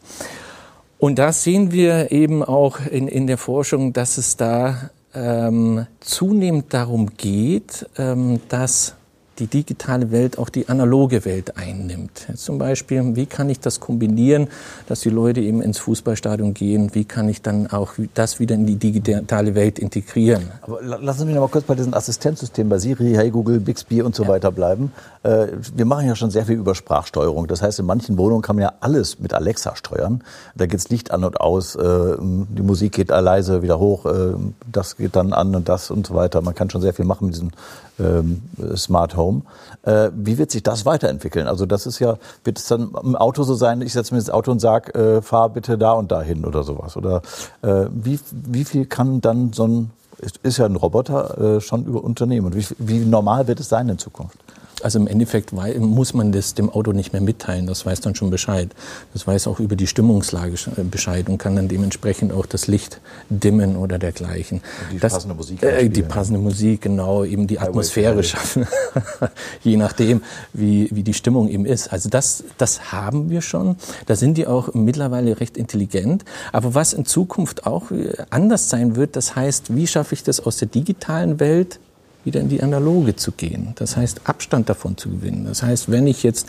Und 0.98 1.20
da 1.20 1.32
sehen 1.32 1.70
wir 1.70 2.10
eben 2.10 2.42
auch 2.42 2.80
in, 2.90 3.06
in 3.06 3.28
der 3.28 3.38
Forschung, 3.38 3.92
dass 3.92 4.18
es 4.18 4.36
da 4.36 4.90
ähm, 5.14 5.86
zunehmend 6.00 6.74
darum 6.74 7.16
geht, 7.16 7.88
ähm, 7.98 8.40
dass 8.48 8.96
die 9.38 9.46
digitale 9.46 10.10
Welt 10.10 10.38
auch 10.38 10.48
die 10.48 10.68
analoge 10.68 11.24
Welt 11.24 11.56
einnimmt. 11.56 12.26
Zum 12.34 12.58
Beispiel, 12.58 13.16
wie 13.16 13.26
kann 13.26 13.50
ich 13.50 13.60
das 13.60 13.80
kombinieren, 13.80 14.48
dass 14.88 15.00
die 15.00 15.10
Leute 15.10 15.40
eben 15.40 15.62
ins 15.62 15.78
Fußballstadion 15.78 16.54
gehen? 16.54 16.90
Wie 16.94 17.04
kann 17.04 17.28
ich 17.28 17.42
dann 17.42 17.66
auch 17.68 17.94
das 18.14 18.40
wieder 18.40 18.54
in 18.54 18.66
die 18.66 18.76
digitale 18.76 19.54
Welt 19.54 19.78
integrieren? 19.78 20.50
Aber 20.62 20.82
lassen 20.82 21.20
Sie 21.20 21.24
mich 21.26 21.34
noch 21.34 21.42
mal 21.42 21.48
kurz 21.48 21.64
bei 21.64 21.74
diesen 21.74 21.94
Assistenzsystemen, 21.94 22.70
bei 22.70 22.78
Siri, 22.78 23.12
Hey 23.14 23.30
Google, 23.30 23.60
Bixby 23.60 24.02
und 24.02 24.14
so 24.14 24.22
ja. 24.24 24.30
weiter 24.30 24.50
bleiben. 24.50 24.92
Äh, 25.22 25.48
wir 25.74 25.84
machen 25.84 26.06
ja 26.06 26.16
schon 26.16 26.30
sehr 26.30 26.46
viel 26.46 26.56
über 26.56 26.74
Sprachsteuerung. 26.74 27.46
Das 27.46 27.62
heißt, 27.62 27.78
in 27.80 27.86
manchen 27.86 28.16
Wohnungen 28.16 28.42
kann 28.42 28.56
man 28.56 28.62
ja 28.62 28.72
alles 28.80 29.18
mit 29.18 29.34
Alexa 29.34 29.76
steuern. 29.76 30.22
Da 30.54 30.66
geht's 30.66 30.88
Licht 30.88 31.10
an 31.10 31.24
und 31.24 31.40
aus, 31.40 31.74
äh, 31.74 32.16
die 32.18 32.62
Musik 32.62 32.92
geht 32.92 33.08
leise 33.08 33.62
wieder 33.62 33.78
hoch, 33.78 34.06
äh, 34.06 34.34
das 34.70 34.96
geht 34.96 35.16
dann 35.16 35.32
an 35.32 35.54
und 35.54 35.68
das 35.68 35.90
und 35.90 36.06
so 36.06 36.14
weiter. 36.14 36.40
Man 36.42 36.54
kann 36.54 36.70
schon 36.70 36.80
sehr 36.80 36.94
viel 36.94 37.04
machen 37.04 37.26
mit 37.26 37.34
diesem 37.34 37.50
ähm, 37.98 38.42
Smart 38.76 39.16
Home 39.16 39.25
Home. 39.26 39.42
Äh, 39.82 40.10
wie 40.14 40.38
wird 40.38 40.50
sich 40.50 40.62
das 40.62 40.86
weiterentwickeln? 40.86 41.46
Also 41.46 41.66
das 41.66 41.86
ist 41.86 41.98
ja, 41.98 42.16
wird 42.44 42.58
es 42.58 42.66
dann 42.66 42.92
im 43.02 43.16
Auto 43.16 43.42
so 43.42 43.54
sein, 43.54 43.82
ich 43.82 43.92
setze 43.92 44.14
mir 44.14 44.20
ins 44.20 44.30
Auto 44.30 44.50
und 44.50 44.60
sage, 44.60 44.94
äh, 44.94 45.22
fahr 45.22 45.48
bitte 45.48 45.76
da 45.76 45.92
und 45.92 46.12
dahin 46.12 46.44
oder 46.44 46.62
sowas? 46.62 46.96
Oder 46.96 47.22
äh, 47.62 47.86
wie, 47.90 48.20
wie 48.30 48.64
viel 48.64 48.86
kann 48.86 49.20
dann 49.20 49.52
so 49.52 49.66
ein, 49.66 49.90
ist, 50.18 50.38
ist 50.42 50.58
ja 50.58 50.66
ein 50.66 50.76
Roboter 50.76 51.56
äh, 51.56 51.60
schon 51.60 51.84
über 51.84 52.02
Unternehmen? 52.02 52.46
Und 52.46 52.56
wie, 52.56 52.66
wie 52.78 52.98
normal 53.00 53.48
wird 53.48 53.60
es 53.60 53.68
sein 53.68 53.88
in 53.88 53.98
Zukunft? 53.98 54.38
Also 54.86 55.00
im 55.00 55.08
Endeffekt 55.08 55.52
muss 55.52 56.14
man 56.14 56.30
das 56.30 56.54
dem 56.54 56.70
Auto 56.70 56.92
nicht 56.92 57.12
mehr 57.12 57.20
mitteilen, 57.20 57.66
das 57.66 57.84
weiß 57.84 58.02
dann 58.02 58.14
schon 58.14 58.30
Bescheid. 58.30 58.70
Das 59.14 59.26
weiß 59.26 59.48
auch 59.48 59.58
über 59.58 59.74
die 59.74 59.88
Stimmungslage 59.88 60.54
äh, 60.76 60.84
Bescheid 60.84 61.28
und 61.28 61.38
kann 61.38 61.56
dann 61.56 61.66
dementsprechend 61.66 62.32
auch 62.32 62.46
das 62.46 62.68
Licht 62.68 63.00
dimmen 63.28 63.74
oder 63.74 63.98
dergleichen. 63.98 64.58
Und 64.58 64.92
die 64.92 65.00
das, 65.00 65.14
passende 65.14 65.34
Musik. 65.34 65.60
Äh, 65.64 65.88
die 65.88 66.04
passende 66.04 66.38
Musik, 66.38 66.82
genau, 66.82 67.24
eben 67.24 67.48
die 67.48 67.58
Atmosphäre 67.58 68.22
schaffen, 68.22 68.68
je 69.64 69.76
nachdem, 69.76 70.22
wie, 70.52 70.88
wie 70.92 71.02
die 71.02 71.14
Stimmung 71.14 71.48
eben 71.48 71.66
ist. 71.66 71.92
Also 71.92 72.08
das, 72.08 72.44
das 72.56 72.92
haben 72.92 73.28
wir 73.28 73.42
schon. 73.42 73.74
Da 74.06 74.14
sind 74.14 74.38
die 74.38 74.46
auch 74.46 74.72
mittlerweile 74.72 75.40
recht 75.40 75.56
intelligent. 75.56 76.24
Aber 76.52 76.76
was 76.76 76.92
in 76.92 77.06
Zukunft 77.06 77.66
auch 77.66 77.90
äh, 77.90 78.12
anders 78.30 78.70
sein 78.70 78.94
wird, 78.94 79.16
das 79.16 79.34
heißt, 79.34 79.74
wie 79.74 79.88
schaffe 79.88 80.14
ich 80.14 80.22
das 80.22 80.38
aus 80.38 80.58
der 80.58 80.68
digitalen 80.68 81.40
Welt 81.40 81.80
wieder 82.26 82.40
in 82.40 82.48
die 82.48 82.62
analoge 82.62 83.16
zu 83.16 83.32
gehen. 83.32 83.72
Das 83.76 83.96
heißt, 83.96 84.22
Abstand 84.24 84.68
davon 84.68 84.98
zu 84.98 85.08
gewinnen. 85.08 85.46
Das 85.46 85.62
heißt, 85.62 85.90
wenn 85.90 86.06
ich 86.06 86.22
jetzt 86.22 86.48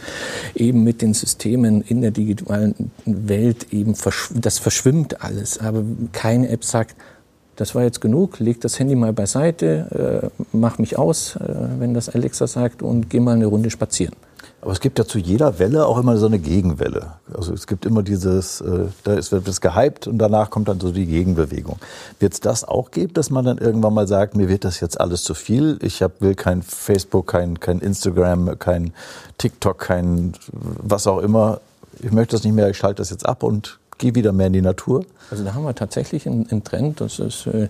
eben 0.55 0.83
mit 0.83 1.01
den 1.01 1.13
Systemen 1.13 1.81
in 1.81 2.01
der 2.01 2.11
digitalen 2.11 2.91
Welt 3.05 3.71
eben, 3.71 3.95
verschw 3.95 4.33
das 4.35 4.59
verschwimmt 4.59 5.21
alles, 5.21 5.59
aber 5.59 5.83
keine 6.11 6.49
App 6.49 6.65
sagt, 6.65 6.95
das 7.55 7.73
war 7.73 7.83
jetzt 7.83 8.01
genug, 8.01 8.39
leg 8.39 8.61
das 8.61 8.77
Handy 8.79 8.95
mal 8.95 9.13
beiseite, 9.13 10.31
äh, 10.33 10.43
mach 10.51 10.77
mich 10.77 10.97
aus, 10.97 11.35
äh, 11.37 11.41
wenn 11.79 11.93
das 11.93 12.09
Alexa 12.09 12.47
sagt, 12.47 12.83
und 12.83 13.09
geh 13.09 13.19
mal 13.19 13.35
eine 13.35 13.47
Runde 13.47 13.69
spazieren. 13.69 14.15
Aber 14.61 14.71
es 14.71 14.79
gibt 14.79 14.97
ja 14.97 15.05
zu 15.05 15.19
jeder 15.19 15.59
Welle 15.59 15.85
auch 15.85 15.99
immer 15.99 16.17
so 16.17 16.25
eine 16.25 16.39
Gegenwelle. 16.39 17.13
Also 17.33 17.53
es 17.53 17.67
gibt 17.67 17.85
immer 17.85 18.01
dieses, 18.01 18.59
äh, 18.61 18.85
da 19.03 19.13
ist, 19.13 19.31
wird 19.31 19.47
es 19.47 19.61
gehypt 19.61 20.07
und 20.07 20.17
danach 20.17 20.49
kommt 20.49 20.67
dann 20.67 20.79
so 20.79 20.91
die 20.91 21.05
Gegenbewegung. 21.05 21.77
Wird 22.19 22.33
es 22.33 22.39
das 22.39 22.63
auch 22.63 22.89
geben, 22.89 23.13
dass 23.13 23.29
man 23.29 23.45
dann 23.45 23.59
irgendwann 23.59 23.93
mal 23.93 24.07
sagt, 24.07 24.35
mir 24.35 24.49
wird 24.49 24.65
das 24.65 24.79
jetzt 24.79 24.99
alles 24.99 25.23
zu 25.23 25.35
viel, 25.35 25.77
ich 25.81 26.01
hab, 26.01 26.21
will 26.21 26.33
kein 26.33 26.63
Facebook, 26.63 27.27
kein, 27.27 27.59
kein 27.59 27.79
Instagram, 27.79 28.57
kein 28.57 28.93
TikTok, 29.37 29.77
kein 29.77 30.33
was 30.51 31.05
auch 31.05 31.19
immer, 31.19 31.61
ich 31.99 32.11
möchte 32.11 32.35
das 32.35 32.43
nicht 32.43 32.53
mehr, 32.53 32.69
ich 32.69 32.77
schalte 32.77 33.01
das 33.01 33.11
jetzt 33.11 33.25
ab 33.25 33.43
und 33.43 33.79
gehe 33.97 34.15
wieder 34.15 34.31
mehr 34.31 34.47
in 34.47 34.53
die 34.53 34.61
Natur? 34.61 35.05
Also 35.29 35.43
da 35.43 35.53
haben 35.53 35.63
wir 35.63 35.75
tatsächlich 35.75 36.25
einen, 36.27 36.49
einen 36.49 36.63
Trend, 36.63 37.01
das 37.01 37.19
ist 37.19 37.47
äh, 37.47 37.67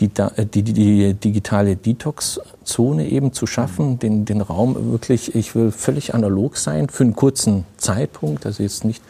die, 0.00 0.10
äh, 0.16 0.46
die, 0.46 0.62
die, 0.62 1.14
digitale 1.14 1.76
Detox-Zone 1.76 3.08
eben 3.08 3.32
zu 3.32 3.46
schaffen, 3.46 3.98
den, 3.98 4.24
den 4.24 4.40
Raum 4.40 4.92
wirklich, 4.92 5.34
ich 5.34 5.54
will 5.54 5.70
völlig 5.70 6.14
analog 6.14 6.56
sein 6.56 6.88
für 6.88 7.04
einen 7.04 7.16
kurzen 7.16 7.64
Zeitpunkt, 7.76 8.46
also 8.46 8.62
jetzt 8.62 8.84
nicht, 8.84 9.02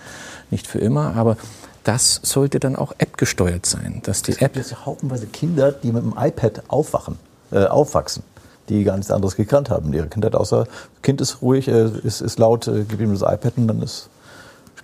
nicht 0.50 0.66
für 0.66 0.78
immer, 0.78 1.14
aber 1.14 1.36
das 1.84 2.20
sollte 2.22 2.60
dann 2.60 2.76
auch 2.76 2.92
App-gesteuert 2.98 3.66
sein. 3.66 4.00
Dass 4.04 4.22
die 4.22 4.32
es 4.32 4.38
gibt 4.38 4.52
App 4.52 4.56
jetzt 4.56 4.86
haufenweise 4.86 5.26
Kinder, 5.26 5.70
die 5.70 5.92
mit 5.92 6.02
dem 6.02 6.14
iPad 6.18 6.62
aufwachen, 6.68 7.18
äh, 7.52 7.64
aufwachsen 7.66 8.22
die 8.68 8.84
gar 8.84 8.96
nichts 8.96 9.10
anderes 9.10 9.36
gekannt 9.36 9.70
haben 9.70 9.88
in 9.88 9.94
ihrer 9.94 10.06
Kindheit, 10.06 10.34
außer 10.34 10.66
Kind 11.02 11.20
ist 11.20 11.42
ruhig, 11.42 11.68
äh, 11.68 11.88
ist, 12.02 12.20
ist 12.20 12.38
laut, 12.38 12.66
äh, 12.66 12.84
gib 12.88 13.00
ihm 13.00 13.12
das 13.12 13.22
iPad 13.22 13.52
und 13.56 13.68
dann 13.68 13.82
ist 13.82 14.08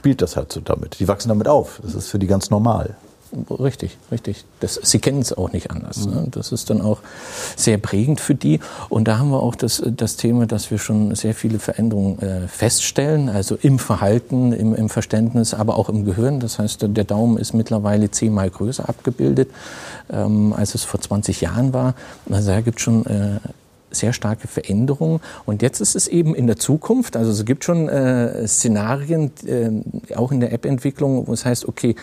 spielt 0.00 0.22
das 0.22 0.34
halt 0.34 0.50
so 0.50 0.60
damit. 0.60 0.98
Die 0.98 1.08
wachsen 1.08 1.28
damit 1.28 1.46
auf. 1.46 1.78
Das 1.82 1.94
ist 1.94 2.08
für 2.08 2.18
die 2.18 2.26
ganz 2.26 2.48
normal. 2.48 2.96
Richtig, 3.50 3.98
richtig. 4.10 4.46
Das, 4.60 4.80
sie 4.82 4.98
kennen 4.98 5.20
es 5.20 5.34
auch 5.34 5.52
nicht 5.52 5.70
anders. 5.70 6.06
Ne? 6.06 6.26
Das 6.30 6.52
ist 6.52 6.70
dann 6.70 6.80
auch 6.80 7.00
sehr 7.54 7.76
prägend 7.76 8.18
für 8.18 8.34
die. 8.34 8.60
Und 8.88 9.08
da 9.08 9.18
haben 9.18 9.28
wir 9.28 9.42
auch 9.42 9.54
das, 9.54 9.82
das 9.86 10.16
Thema, 10.16 10.46
dass 10.46 10.70
wir 10.70 10.78
schon 10.78 11.14
sehr 11.14 11.34
viele 11.34 11.58
Veränderungen 11.58 12.18
äh, 12.20 12.48
feststellen, 12.48 13.28
also 13.28 13.56
im 13.60 13.78
Verhalten, 13.78 14.52
im, 14.52 14.74
im, 14.74 14.88
Verständnis, 14.88 15.52
aber 15.52 15.76
auch 15.76 15.90
im 15.90 16.06
Gehirn. 16.06 16.40
Das 16.40 16.58
heißt, 16.58 16.86
der 16.88 17.04
Daumen 17.04 17.36
ist 17.36 17.52
mittlerweile 17.52 18.10
zehnmal 18.10 18.48
größer 18.48 18.88
abgebildet, 18.88 19.50
ähm, 20.10 20.54
als 20.54 20.74
es 20.74 20.84
vor 20.84 21.00
20 21.02 21.42
Jahren 21.42 21.74
war. 21.74 21.94
Also 22.30 22.50
da 22.50 22.62
gibt 22.62 22.78
es 22.78 22.84
schon 22.84 23.04
äh, 23.04 23.38
sehr 23.90 24.12
starke 24.12 24.48
Veränderungen. 24.48 25.20
Und 25.46 25.62
jetzt 25.62 25.80
ist 25.80 25.96
es 25.96 26.08
eben 26.08 26.34
in 26.34 26.46
der 26.46 26.56
Zukunft, 26.56 27.16
also 27.16 27.30
es 27.30 27.44
gibt 27.44 27.64
schon 27.64 27.88
äh, 27.88 28.46
Szenarien, 28.46 29.32
äh, 29.46 30.14
auch 30.14 30.32
in 30.32 30.40
der 30.40 30.52
App-Entwicklung, 30.52 31.26
wo 31.26 31.32
es 31.32 31.44
heißt, 31.44 31.66
okay, 31.66 31.94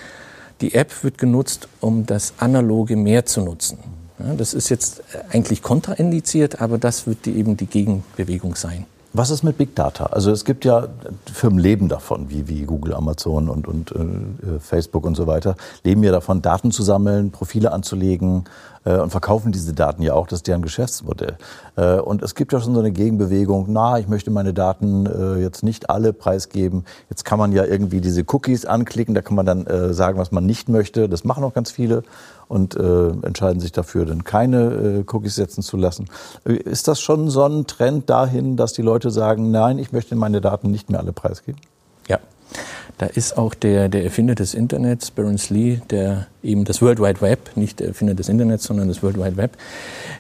die 0.61 0.73
App 0.73 1.03
wird 1.03 1.17
genutzt, 1.17 1.67
um 1.81 2.05
das 2.05 2.33
Analoge 2.37 2.95
mehr 2.95 3.25
zu 3.25 3.41
nutzen. 3.41 3.77
Ja, 4.19 4.33
das 4.33 4.53
ist 4.53 4.69
jetzt 4.69 5.03
eigentlich 5.31 5.61
kontraindiziert, 5.61 6.59
aber 6.61 6.77
das 6.77 7.05
wird 7.05 7.25
die, 7.25 7.37
eben 7.37 7.55
die 7.55 7.67
Gegenbewegung 7.67 8.55
sein. 8.55 8.85
Was 9.17 9.31
ist 9.31 9.41
mit 9.41 9.57
Big 9.57 9.75
Data? 9.75 10.05
Also 10.05 10.29
es 10.29 10.45
gibt 10.45 10.63
ja 10.63 10.89
Firmen 11.33 11.57
leben 11.57 11.89
davon, 11.89 12.29
wie, 12.29 12.47
wie 12.47 12.61
Google, 12.65 12.93
Amazon 12.93 13.49
und, 13.49 13.67
und 13.67 13.91
äh, 13.91 14.59
Facebook 14.59 15.07
und 15.07 15.15
so 15.15 15.25
weiter, 15.25 15.55
leben 15.83 16.03
ja 16.03 16.11
davon, 16.11 16.43
Daten 16.43 16.69
zu 16.69 16.83
sammeln, 16.83 17.31
Profile 17.31 17.71
anzulegen 17.71 18.43
äh, 18.85 18.95
und 18.97 19.09
verkaufen 19.09 19.51
diese 19.51 19.73
Daten 19.73 20.03
ja 20.03 20.13
auch. 20.13 20.27
Das 20.27 20.39
ist 20.39 20.47
deren 20.47 20.61
Geschäftsmodell. 20.61 21.37
Äh, 21.77 21.95
und 21.95 22.21
es 22.21 22.35
gibt 22.35 22.53
ja 22.53 22.61
schon 22.61 22.75
so 22.75 22.79
eine 22.79 22.91
Gegenbewegung, 22.91 23.65
na, 23.69 23.97
ich 23.97 24.07
möchte 24.07 24.29
meine 24.29 24.53
Daten 24.53 25.07
äh, 25.07 25.41
jetzt 25.41 25.63
nicht 25.63 25.89
alle 25.89 26.13
preisgeben. 26.13 26.85
Jetzt 27.09 27.25
kann 27.25 27.39
man 27.39 27.51
ja 27.51 27.65
irgendwie 27.65 28.01
diese 28.01 28.23
Cookies 28.27 28.65
anklicken, 28.65 29.15
da 29.15 29.23
kann 29.23 29.35
man 29.35 29.47
dann 29.47 29.65
äh, 29.65 29.95
sagen, 29.95 30.19
was 30.19 30.31
man 30.31 30.45
nicht 30.45 30.69
möchte. 30.69 31.09
Das 31.09 31.23
machen 31.23 31.43
auch 31.43 31.55
ganz 31.55 31.71
viele 31.71 32.03
und 32.47 32.75
äh, 32.75 33.09
entscheiden 33.09 33.59
sich 33.59 33.71
dafür, 33.71 34.05
dann 34.05 34.23
keine 34.23 34.63
äh, 34.63 35.03
Cookies 35.11 35.35
setzen 35.35 35.61
zu 35.61 35.77
lassen. 35.77 36.07
Ist 36.45 36.87
das 36.87 36.99
schon 37.01 37.29
so 37.29 37.43
ein 37.43 37.67
Trend 37.67 38.09
dahin, 38.09 38.57
dass 38.57 38.73
die 38.73 38.81
Leute 38.81 39.11
sagen, 39.11 39.51
nein, 39.51 39.79
ich 39.79 39.91
möchte 39.91 40.15
meine 40.15 40.41
Daten 40.41 40.71
nicht 40.71 40.89
mehr 40.89 40.99
alle 40.99 41.13
preisgeben? 41.13 41.59
Ja. 42.07 42.19
Da 42.97 43.05
ist 43.05 43.37
auch 43.37 43.53
der, 43.53 43.89
der 43.89 44.03
Erfinder 44.03 44.33
des 44.33 44.55
Internets, 44.55 45.11
Berners-Lee, 45.11 45.81
der 45.91 46.25
eben 46.41 46.65
das 46.65 46.81
World 46.81 46.99
Wide 46.99 47.21
Web, 47.21 47.51
nicht 47.55 47.79
der 47.79 47.89
Erfinder 47.89 48.15
des 48.15 48.27
Internets, 48.27 48.63
sondern 48.63 48.87
das 48.87 49.03
World 49.03 49.17
Wide 49.17 49.37
Web, 49.37 49.51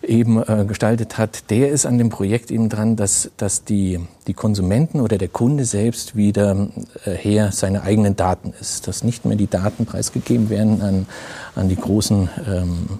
eben 0.03 0.41
äh, 0.43 0.63
gestaltet 0.67 1.17
hat, 1.17 1.49
der 1.49 1.69
ist 1.69 1.87
an 1.87 1.97
dem 1.97 2.09
Projekt 2.09 2.51
eben 2.51 2.69
dran, 2.69 2.95
dass, 2.95 3.31
dass 3.37 3.63
die, 3.63 3.99
die 4.27 4.33
Konsumenten 4.33 5.01
oder 5.01 5.17
der 5.17 5.27
Kunde 5.27 5.65
selbst 5.65 6.15
wieder 6.15 6.69
äh, 7.05 7.11
Herr 7.11 7.51
seiner 7.51 7.81
eigenen 7.81 8.15
Daten 8.15 8.53
ist. 8.59 8.87
Dass 8.87 9.03
nicht 9.03 9.25
mehr 9.25 9.37
die 9.37 9.47
Daten 9.47 9.87
preisgegeben 9.87 10.51
werden 10.51 10.81
an, 10.81 11.07
an 11.55 11.69
die 11.69 11.77
großen 11.77 12.29
ähm, 12.47 12.99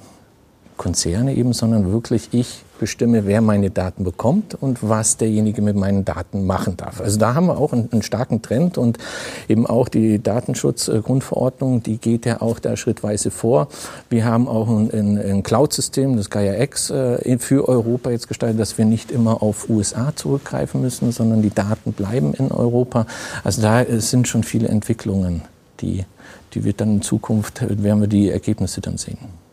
Konzerne 0.78 1.36
eben, 1.36 1.54
sondern 1.54 1.92
wirklich 1.92 2.30
ich 2.32 2.63
bestimme, 2.78 3.26
wer 3.26 3.42
meine 3.42 3.70
Daten 3.70 4.04
bekommt 4.04 4.56
und 4.56 4.88
was 4.88 5.18
derjenige 5.18 5.62
mit 5.62 5.76
meinen 5.76 6.06
Daten 6.06 6.46
machen 6.46 6.78
darf. 6.78 7.02
Also 7.02 7.20
da 7.20 7.34
haben 7.34 7.48
wir 7.48 7.58
auch 7.58 7.74
einen, 7.74 7.92
einen 7.92 8.02
starken 8.02 8.42
Trend 8.42 8.78
und 8.78 8.98
eben 9.50 9.66
auch 9.68 9.90
die 9.90 10.22
Datenschutzgrundverordnung, 10.22 11.84
die 11.84 11.98
geht 11.98 12.26
ja 12.26 12.42
auch 12.42 12.60
da 12.60 12.78
schrittweise 12.78 13.32
vor. 13.32 13.68
Wir 14.10 14.26
haben 14.26 14.48
auch 14.48 14.68
ein, 14.70 14.92
ein, 14.92 15.18
ein 15.18 15.44
Cloud-System, 15.44 16.18
das 16.18 16.30
Gaia 16.30 16.62
X, 16.62 16.90
äh, 16.90 17.38
für 17.40 17.68
Europa 17.68 18.10
jetzt 18.12 18.28
gestaltet, 18.28 18.60
dass 18.60 18.78
wir 18.78 18.86
nicht 18.86 19.12
immer 19.12 19.42
auf 19.44 19.70
USA 19.70 20.16
zurückgreifen 20.16 20.82
müssen, 20.82 21.12
sondern 21.12 21.42
die 21.42 21.54
Daten 21.54 21.94
bleiben 21.94 22.34
in 22.34 22.52
Europa. 22.52 23.06
Also 23.44 23.62
da 23.62 23.84
sind 24.00 24.28
schon 24.28 24.44
viele 24.44 24.68
Entwicklungen, 24.68 25.42
die, 25.82 26.06
die 26.54 26.63
wird 26.63 26.82
dann 26.82 26.96
in 26.96 27.02
Zukunft, 27.02 27.62
werden 27.62 28.02
wir 28.02 28.08
die 28.08 28.30
Ergebnisse 28.30 28.82
dann 28.82 28.98
sehen. 28.98 29.47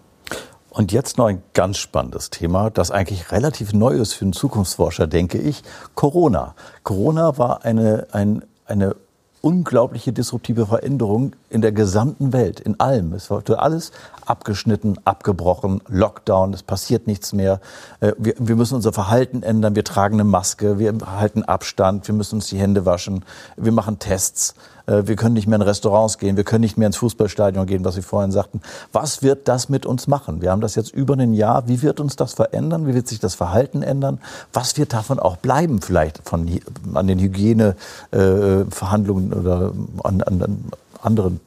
Und 0.75 0.91
jetzt 0.91 1.19
noch 1.19 1.27
ein 1.27 1.41
ganz 1.53 1.79
spannendes 1.79 2.31
Thema, 2.31 2.69
das 2.69 2.91
eigentlich 2.91 3.31
relativ 3.31 3.73
neu 3.73 3.93
ist 3.95 4.15
für 4.15 4.25
einen 4.25 4.33
Zukunftsforscher, 4.33 5.07
denke 5.07 5.39
ich. 5.39 5.63
Corona. 5.95 6.57
Corona 6.83 7.39
war 7.39 7.65
eine, 7.65 8.09
ein, 8.11 8.43
eine 8.67 8.97
unglaubliche 9.41 10.13
disruptive 10.13 10.67
Veränderung 10.67 11.37
in 11.55 11.63
der 11.63 11.73
gesamten 11.73 12.33
Welt, 12.33 12.59
in 12.59 12.81
allem. 12.81 13.13
Es 13.13 13.31
wurde 13.31 13.61
alles 13.61 13.93
abgeschnitten, 14.27 14.99
abgebrochen, 15.05 15.81
Lockdown, 15.89 16.53
es 16.53 16.65
passiert 16.65 17.07
nichts 17.07 17.33
mehr. 17.33 17.61
Äh, 18.01 18.11
wir, 18.19 18.35
wir, 18.39 18.57
müssen 18.57 18.75
unser 18.75 18.93
Verhalten 18.93 19.45
ändern, 19.45 19.77
wir 19.77 19.85
tragen 19.85 20.17
eine 20.17 20.25
Maske, 20.25 20.81
wir 20.81 20.93
halten 21.07 21.45
Abstand, 21.45 22.09
wir 22.09 22.15
müssen 22.15 22.35
uns 22.37 22.49
die 22.49 22.59
Hände 22.59 22.87
waschen, 22.87 23.25
wir 23.57 23.71
machen 23.71 24.01
Tests. 24.01 24.57
Äh, 24.87 25.07
wir 25.07 25.17
können 25.17 25.35
nicht 25.35 25.47
mehr 25.47 25.57
in 25.57 25.63
Restaurants 25.63 26.19
gehen, 26.19 26.37
wir 26.37 26.43
können 26.43 26.63
nicht 26.63 26.77
mehr 26.77 26.89
ins 26.89 26.97
Fußballstadion 26.97 27.67
gehen, 27.67 27.85
was 27.85 27.95
Sie 27.95 28.03
vorhin 28.03 28.33
sagten. 28.33 28.61
Was 28.93 29.23
wird 29.23 29.47
das 29.49 29.69
mit 29.69 29.87
uns 29.87 30.09
machen? 30.09 30.43
Wir 30.43 30.51
haben 30.51 30.61
das 30.61 30.75
jetzt 30.75 30.93
über 30.93 31.15
ein 31.15 31.35
Jahr. 31.35 31.69
Wie 31.69 31.83
wird 31.83 32.01
uns 32.01 32.17
das 32.17 32.35
verändern? 32.35 32.89
Wie 32.89 32.95
wird 32.95 33.07
sich 33.07 33.21
das 33.21 33.37
Verhalten 33.37 33.83
ändern? 33.83 34.19
Was 34.53 34.77
wird 34.77 34.93
davon 34.93 35.21
auch 35.21 35.37
bleiben 35.37 35.81
vielleicht 35.81 36.29
von, 36.29 36.51
an 36.95 37.07
den 37.07 37.21
Hygieneverhandlungen 37.21 39.33
oder 39.33 39.71
an, 40.03 40.21
an 40.23 40.73
anderen 41.05 41.41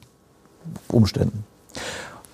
Umständen? 0.89 1.43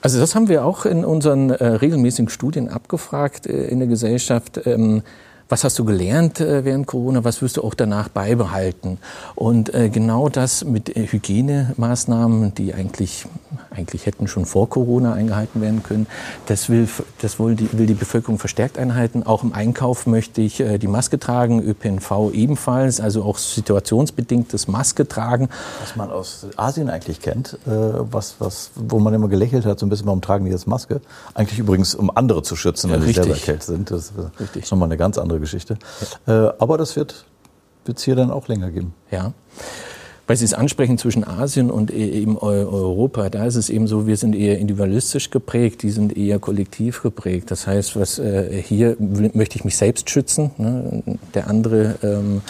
Also 0.01 0.19
das 0.19 0.35
haben 0.35 0.49
wir 0.49 0.65
auch 0.65 0.85
in 0.85 1.05
unseren 1.05 1.49
äh, 1.49 1.65
regelmäßigen 1.65 2.29
Studien 2.29 2.67
abgefragt 2.67 3.47
äh, 3.47 3.67
in 3.67 3.79
der 3.79 3.87
Gesellschaft. 3.87 4.59
Ähm, 4.65 5.01
was 5.49 5.63
hast 5.63 5.77
du 5.79 5.85
gelernt 5.85 6.39
äh, 6.39 6.65
während 6.65 6.87
Corona, 6.87 7.23
was 7.23 7.41
wirst 7.41 7.57
du 7.57 7.63
auch 7.63 7.73
danach 7.73 8.09
beibehalten? 8.09 8.97
Und 9.35 9.73
äh, 9.73 9.89
genau 9.89 10.27
das 10.27 10.65
mit 10.65 10.95
äh, 10.95 11.07
Hygienemaßnahmen, 11.07 12.55
die 12.55 12.73
eigentlich 12.73 13.27
eigentlich 13.69 14.05
hätten 14.05 14.27
schon 14.27 14.45
vor 14.45 14.69
Corona 14.69 15.13
eingehalten 15.13 15.61
werden 15.61 15.83
können. 15.83 16.07
Das 16.45 16.69
will, 16.69 16.87
das 17.21 17.39
will 17.39 17.55
die, 17.55 17.77
will 17.77 17.85
die 17.85 17.93
Bevölkerung 17.93 18.39
verstärkt 18.39 18.77
einhalten. 18.77 19.23
Auch 19.23 19.43
im 19.43 19.53
Einkauf 19.53 20.05
möchte 20.07 20.41
ich 20.41 20.59
äh, 20.59 20.77
die 20.77 20.87
Maske 20.87 21.19
tragen, 21.19 21.61
ÖPNV 21.61 22.31
ebenfalls, 22.33 22.99
also 22.99 23.23
auch 23.23 23.37
situationsbedingtes 23.37 24.67
Maske 24.67 25.07
tragen. 25.07 25.49
Was 25.81 25.95
man 25.95 26.11
aus 26.11 26.47
Asien 26.55 26.89
eigentlich 26.89 27.21
kennt, 27.21 27.57
äh, 27.65 27.69
was, 27.69 28.35
was, 28.39 28.71
wo 28.75 28.99
man 28.99 29.13
immer 29.13 29.27
gelächelt 29.27 29.65
hat, 29.65 29.79
so 29.79 29.85
ein 29.85 29.89
bisschen, 29.89 30.07
warum 30.07 30.21
tragen 30.21 30.45
die 30.45 30.51
jetzt 30.51 30.67
Maske? 30.67 31.01
Eigentlich 31.33 31.59
übrigens, 31.59 31.95
um 31.95 32.15
andere 32.15 32.43
zu 32.43 32.55
schützen, 32.55 32.91
wenn 32.91 33.01
ja, 33.01 33.07
sie 33.07 33.13
selber 33.13 33.33
erkältet 33.33 33.63
sind. 33.63 33.91
Das 33.91 34.13
äh, 34.55 34.59
ist 34.59 34.71
nochmal 34.71 34.87
eine 34.87 34.97
ganz 34.97 35.17
andere 35.17 35.39
Geschichte. 35.39 35.77
Ja. 36.27 36.47
Äh, 36.47 36.53
aber 36.59 36.77
das 36.77 36.95
wird 36.95 37.25
es 37.85 38.03
hier 38.03 38.15
dann 38.15 38.31
auch 38.31 38.47
länger 38.47 38.71
geben. 38.71 38.93
Ja 39.11 39.33
weil 40.27 40.37
Sie 40.37 40.45
es 40.45 40.53
ansprechen 40.53 40.97
zwischen 40.97 41.23
Asien 41.23 41.69
und 41.69 41.91
e- 41.91 42.09
eben 42.09 42.37
Europa, 42.37 43.29
da 43.29 43.45
ist 43.45 43.55
es 43.55 43.69
eben 43.69 43.87
so, 43.87 44.07
wir 44.07 44.17
sind 44.17 44.35
eher 44.35 44.57
individualistisch 44.57 45.29
geprägt, 45.29 45.83
die 45.83 45.91
sind 45.91 46.15
eher 46.15 46.39
kollektiv 46.39 47.01
geprägt. 47.01 47.51
Das 47.51 47.67
heißt, 47.67 47.95
was 47.95 48.19
äh, 48.19 48.61
hier 48.61 48.95
möchte 48.99 49.57
ich 49.57 49.65
mich 49.65 49.77
selbst 49.77 50.09
schützen, 50.09 50.51
ne? 50.57 51.03
der 51.33 51.47
andere 51.47 51.95
ähm, 52.03 52.41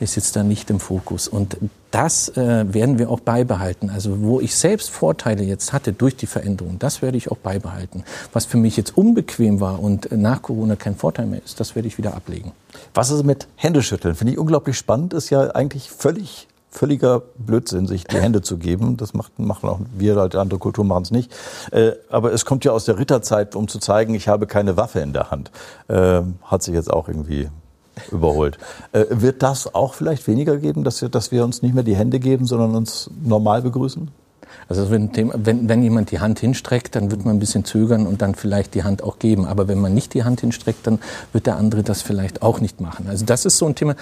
ist 0.00 0.16
jetzt 0.16 0.36
da 0.36 0.42
nicht 0.42 0.68
im 0.68 0.80
Fokus. 0.80 1.28
Und 1.28 1.56
das 1.90 2.28
äh, 2.36 2.72
werden 2.72 2.98
wir 2.98 3.08
auch 3.08 3.20
beibehalten. 3.20 3.88
Also 3.88 4.20
wo 4.20 4.40
ich 4.40 4.54
selbst 4.54 4.90
Vorteile 4.90 5.42
jetzt 5.44 5.72
hatte 5.72 5.92
durch 5.92 6.16
die 6.16 6.26
Veränderung, 6.26 6.78
das 6.78 7.02
werde 7.02 7.16
ich 7.16 7.30
auch 7.30 7.36
beibehalten. 7.36 8.04
Was 8.32 8.44
für 8.44 8.56
mich 8.56 8.76
jetzt 8.76 8.96
unbequem 8.96 9.60
war 9.60 9.80
und 9.80 10.10
nach 10.12 10.42
Corona 10.42 10.76
kein 10.76 10.96
Vorteil 10.96 11.26
mehr 11.26 11.40
ist, 11.44 11.60
das 11.60 11.76
werde 11.76 11.88
ich 11.88 11.98
wieder 11.98 12.14
ablegen. 12.14 12.52
Was 12.94 13.10
ist 13.10 13.24
mit 13.24 13.46
Händeschütteln? 13.56 14.14
Finde 14.14 14.32
ich 14.32 14.38
unglaublich 14.38 14.76
spannend. 14.76 15.14
Ist 15.14 15.30
ja 15.30 15.50
eigentlich 15.50 15.90
völlig 15.90 16.48
völliger 16.72 17.22
Blödsinn, 17.36 17.86
sich 17.86 18.04
die 18.04 18.18
Hände 18.18 18.40
zu 18.40 18.56
geben. 18.56 18.96
Das 18.96 19.12
macht, 19.14 19.38
machen 19.38 19.68
auch 19.68 19.80
wir, 19.94 20.16
halt 20.16 20.34
andere 20.34 20.58
Kulturen 20.58 20.88
machen 20.88 21.02
es 21.02 21.10
nicht. 21.10 21.32
Äh, 21.70 21.92
aber 22.10 22.32
es 22.32 22.44
kommt 22.44 22.64
ja 22.64 22.72
aus 22.72 22.86
der 22.86 22.98
Ritterzeit, 22.98 23.54
um 23.54 23.68
zu 23.68 23.78
zeigen, 23.78 24.14
ich 24.14 24.26
habe 24.26 24.46
keine 24.46 24.76
Waffe 24.76 25.00
in 25.00 25.12
der 25.12 25.30
Hand. 25.30 25.50
Äh, 25.88 26.22
hat 26.44 26.62
sich 26.62 26.74
jetzt 26.74 26.90
auch 26.90 27.08
irgendwie 27.08 27.48
überholt. 28.10 28.58
Äh, 28.92 29.04
wird 29.10 29.42
das 29.42 29.74
auch 29.74 29.94
vielleicht 29.94 30.26
weniger 30.26 30.56
geben, 30.56 30.82
dass 30.82 31.02
wir, 31.02 31.10
dass 31.10 31.30
wir 31.30 31.44
uns 31.44 31.60
nicht 31.60 31.74
mehr 31.74 31.84
die 31.84 31.94
Hände 31.94 32.18
geben, 32.18 32.46
sondern 32.46 32.74
uns 32.74 33.10
normal 33.22 33.62
begrüßen? 33.62 34.10
Also 34.68 34.90
wenn, 34.90 35.10
wenn, 35.14 35.68
wenn 35.68 35.82
jemand 35.82 36.10
die 36.10 36.20
Hand 36.20 36.38
hinstreckt, 36.38 36.96
dann 36.96 37.10
wird 37.10 37.24
man 37.24 37.36
ein 37.36 37.38
bisschen 37.38 37.64
zögern 37.64 38.06
und 38.06 38.22
dann 38.22 38.34
vielleicht 38.34 38.74
die 38.74 38.84
Hand 38.84 39.02
auch 39.02 39.18
geben. 39.18 39.44
Aber 39.44 39.68
wenn 39.68 39.78
man 39.78 39.92
nicht 39.92 40.14
die 40.14 40.24
Hand 40.24 40.40
hinstreckt, 40.40 40.86
dann 40.86 40.98
wird 41.32 41.46
der 41.46 41.56
andere 41.56 41.82
das 41.82 42.00
vielleicht 42.00 42.42
auch 42.42 42.60
nicht 42.60 42.80
machen. 42.80 43.06
Also 43.08 43.24
das 43.24 43.44
ist 43.44 43.58
so 43.58 43.66
ein 43.66 43.74
Thema 43.74 43.96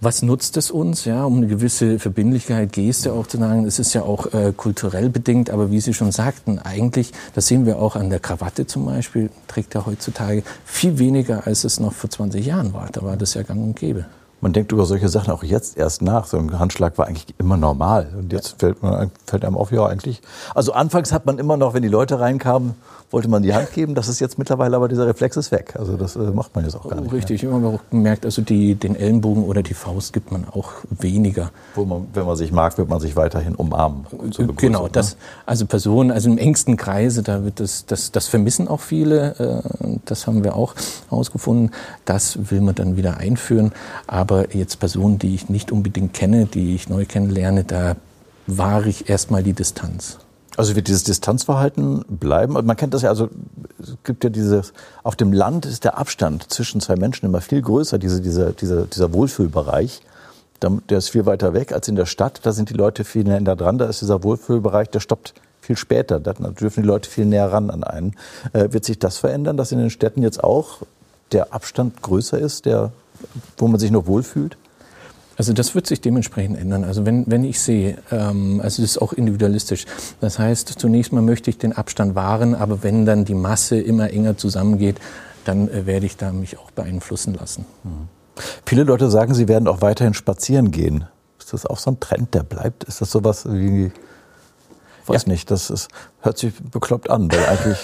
was 0.00 0.22
nutzt 0.22 0.56
es 0.56 0.70
uns, 0.70 1.04
ja, 1.04 1.24
um 1.24 1.38
eine 1.38 1.46
gewisse 1.46 1.98
Verbindlichkeit, 1.98 2.72
Geste 2.72 3.12
auch 3.12 3.26
zu 3.26 3.38
sagen. 3.38 3.64
Es 3.64 3.78
ist 3.78 3.94
ja 3.94 4.02
auch 4.02 4.32
äh, 4.32 4.52
kulturell 4.56 5.08
bedingt, 5.08 5.50
aber 5.50 5.70
wie 5.70 5.80
Sie 5.80 5.94
schon 5.94 6.12
sagten, 6.12 6.58
eigentlich, 6.58 7.12
das 7.34 7.46
sehen 7.46 7.66
wir 7.66 7.78
auch 7.78 7.96
an 7.96 8.10
der 8.10 8.20
Krawatte 8.20 8.66
zum 8.66 8.84
Beispiel, 8.84 9.30
trägt 9.48 9.74
er 9.74 9.86
heutzutage 9.86 10.42
viel 10.64 10.98
weniger, 10.98 11.46
als 11.46 11.64
es 11.64 11.80
noch 11.80 11.92
vor 11.92 12.10
20 12.10 12.44
Jahren 12.44 12.72
war. 12.72 12.88
Da 12.92 13.02
war 13.02 13.16
das 13.16 13.34
ja 13.34 13.42
gang 13.42 13.62
und 13.62 13.76
gäbe. 13.76 14.06
Man 14.42 14.52
denkt 14.52 14.70
über 14.70 14.84
solche 14.84 15.08
Sachen 15.08 15.32
auch 15.32 15.42
jetzt 15.42 15.78
erst 15.78 16.02
nach. 16.02 16.26
So 16.26 16.36
ein 16.36 16.58
Handschlag 16.58 16.98
war 16.98 17.06
eigentlich 17.06 17.34
immer 17.38 17.56
normal. 17.56 18.08
Und 18.18 18.32
jetzt 18.32 18.52
ja. 18.52 18.58
fällt, 18.58 18.82
man, 18.82 19.10
fällt 19.26 19.44
einem 19.46 19.56
auf, 19.56 19.72
ja, 19.72 19.86
eigentlich. 19.86 20.20
Also 20.54 20.72
anfangs 20.72 21.10
hat 21.10 21.24
man 21.24 21.38
immer 21.38 21.56
noch, 21.56 21.72
wenn 21.72 21.82
die 21.82 21.88
Leute 21.88 22.20
reinkamen, 22.20 22.74
wollte 23.10 23.28
man 23.28 23.42
die 23.42 23.54
Hand 23.54 23.72
geben. 23.72 23.94
Das 23.94 24.08
ist 24.08 24.20
jetzt 24.20 24.38
mittlerweile 24.38 24.76
aber 24.76 24.88
dieser 24.88 25.06
Reflex 25.06 25.36
ist 25.36 25.52
weg. 25.52 25.74
Also 25.78 25.96
das 25.96 26.16
äh, 26.16 26.18
macht 26.18 26.54
man 26.54 26.64
jetzt 26.64 26.74
auch 26.74 26.88
gar 26.88 27.00
nicht. 27.00 27.12
Richtig, 27.12 27.42
mehr. 27.42 27.52
immer 27.52 27.78
gemerkt, 27.90 28.24
also 28.24 28.42
die, 28.42 28.74
den 28.74 28.96
Ellenbogen 28.96 29.44
oder 29.44 29.62
die 29.62 29.74
Faust 29.74 30.12
gibt 30.12 30.32
man 30.32 30.46
auch 30.48 30.72
weniger. 30.90 31.50
Man, 31.76 32.08
wenn 32.12 32.26
man 32.26 32.36
sich 32.36 32.52
mag, 32.52 32.76
wird 32.78 32.88
man 32.88 33.00
sich 33.00 33.16
weiterhin 33.16 33.54
umarmen. 33.54 34.06
genau, 34.56 34.84
ne? 34.84 34.90
das, 34.92 35.16
also 35.44 35.66
Personen, 35.66 36.10
also 36.10 36.28
im 36.28 36.38
engsten 36.38 36.76
Kreise, 36.76 37.22
da 37.22 37.44
wird 37.44 37.60
das, 37.60 37.86
das, 37.86 38.12
das 38.12 38.26
vermissen 38.26 38.68
auch 38.68 38.80
viele. 38.80 39.62
Äh, 39.82 39.98
das 40.04 40.26
haben 40.26 40.44
wir 40.44 40.56
auch 40.56 40.74
herausgefunden. 41.08 41.70
Das 42.04 42.50
will 42.50 42.60
man 42.60 42.74
dann 42.74 42.96
wieder 42.96 43.18
einführen. 43.18 43.72
Aber 44.06 44.54
jetzt 44.54 44.80
Personen, 44.80 45.18
die 45.18 45.34
ich 45.34 45.48
nicht 45.48 45.72
unbedingt 45.72 46.12
kenne, 46.12 46.46
die 46.46 46.74
ich 46.74 46.88
neu 46.88 47.04
kennenlerne, 47.04 47.64
da 47.64 47.96
wahre 48.46 48.88
ich 48.88 49.08
erstmal 49.08 49.42
die 49.42 49.52
Distanz. 49.52 50.18
Also 50.56 50.74
wird 50.74 50.88
dieses 50.88 51.04
Distanzverhalten 51.04 52.04
bleiben? 52.08 52.54
Man 52.54 52.76
kennt 52.76 52.94
das 52.94 53.02
ja, 53.02 53.10
also 53.10 53.28
es 53.78 53.96
gibt 54.04 54.24
ja 54.24 54.30
dieses, 54.30 54.72
auf 55.02 55.16
dem 55.16 55.32
Land 55.32 55.66
ist 55.66 55.84
der 55.84 55.98
Abstand 55.98 56.50
zwischen 56.50 56.80
zwei 56.80 56.96
Menschen 56.96 57.26
immer 57.26 57.40
viel 57.40 57.60
größer, 57.60 57.98
diese, 57.98 58.20
diese, 58.22 58.52
dieser, 58.52 58.86
dieser 58.86 59.12
Wohlfühlbereich. 59.12 60.00
Der 60.62 60.98
ist 60.98 61.10
viel 61.10 61.26
weiter 61.26 61.52
weg 61.52 61.72
als 61.72 61.86
in 61.88 61.96
der 61.96 62.06
Stadt. 62.06 62.40
Da 62.44 62.52
sind 62.52 62.70
die 62.70 62.74
Leute 62.74 63.04
viel 63.04 63.24
näher 63.24 63.40
dran. 63.40 63.76
Da 63.76 63.86
ist 63.86 64.00
dieser 64.00 64.22
Wohlfühlbereich, 64.22 64.88
der 64.88 65.00
stoppt 65.00 65.34
viel 65.60 65.76
später. 65.76 66.18
Da 66.18 66.32
dürfen 66.32 66.82
die 66.82 66.86
Leute 66.86 67.10
viel 67.10 67.26
näher 67.26 67.52
ran 67.52 67.70
an 67.70 67.84
einen. 67.84 68.14
Äh, 68.54 68.72
wird 68.72 68.84
sich 68.84 68.98
das 68.98 69.18
verändern, 69.18 69.58
dass 69.58 69.72
in 69.72 69.78
den 69.78 69.90
Städten 69.90 70.22
jetzt 70.22 70.42
auch 70.42 70.78
der 71.32 71.52
Abstand 71.52 72.02
größer 72.02 72.38
ist, 72.38 72.64
der, 72.64 72.92
wo 73.58 73.68
man 73.68 73.78
sich 73.78 73.90
noch 73.90 74.06
wohlfühlt? 74.06 74.56
Also 75.36 75.52
das 75.52 75.74
wird 75.74 75.86
sich 75.86 76.00
dementsprechend 76.00 76.58
ändern. 76.58 76.84
Also 76.84 77.04
wenn, 77.04 77.24
wenn 77.26 77.44
ich 77.44 77.60
sehe, 77.60 77.98
ähm, 78.10 78.60
also 78.62 78.82
das 78.82 78.92
ist 78.92 78.98
auch 78.98 79.12
individualistisch. 79.12 79.84
Das 80.20 80.38
heißt, 80.38 80.68
zunächst 80.78 81.12
mal 81.12 81.22
möchte 81.22 81.50
ich 81.50 81.58
den 81.58 81.72
Abstand 81.72 82.14
wahren, 82.14 82.54
aber 82.54 82.82
wenn 82.82 83.04
dann 83.04 83.24
die 83.24 83.34
Masse 83.34 83.78
immer 83.78 84.10
enger 84.10 84.36
zusammengeht, 84.36 84.96
dann 85.44 85.68
äh, 85.68 85.86
werde 85.86 86.06
ich 86.06 86.16
da 86.16 86.32
mich 86.32 86.58
auch 86.58 86.70
beeinflussen 86.70 87.34
lassen. 87.34 87.66
Mhm. 87.84 88.08
Viele 88.64 88.84
Leute 88.84 89.10
sagen, 89.10 89.34
sie 89.34 89.48
werden 89.48 89.68
auch 89.68 89.80
weiterhin 89.80 90.14
spazieren 90.14 90.70
gehen. 90.70 91.04
Ist 91.38 91.52
das 91.52 91.66
auch 91.66 91.78
so 91.78 91.90
ein 91.92 92.00
Trend, 92.00 92.34
der 92.34 92.42
bleibt? 92.42 92.84
Ist 92.84 93.00
das 93.00 93.10
sowas 93.10 93.46
wie, 93.48 93.92
weiß 95.06 95.24
ja. 95.24 95.32
nicht, 95.32 95.50
das 95.50 95.70
ist, 95.70 95.88
hört 96.20 96.38
sich 96.38 96.52
bekloppt 96.70 97.08
an, 97.08 97.30
weil 97.30 97.46
eigentlich 97.46 97.78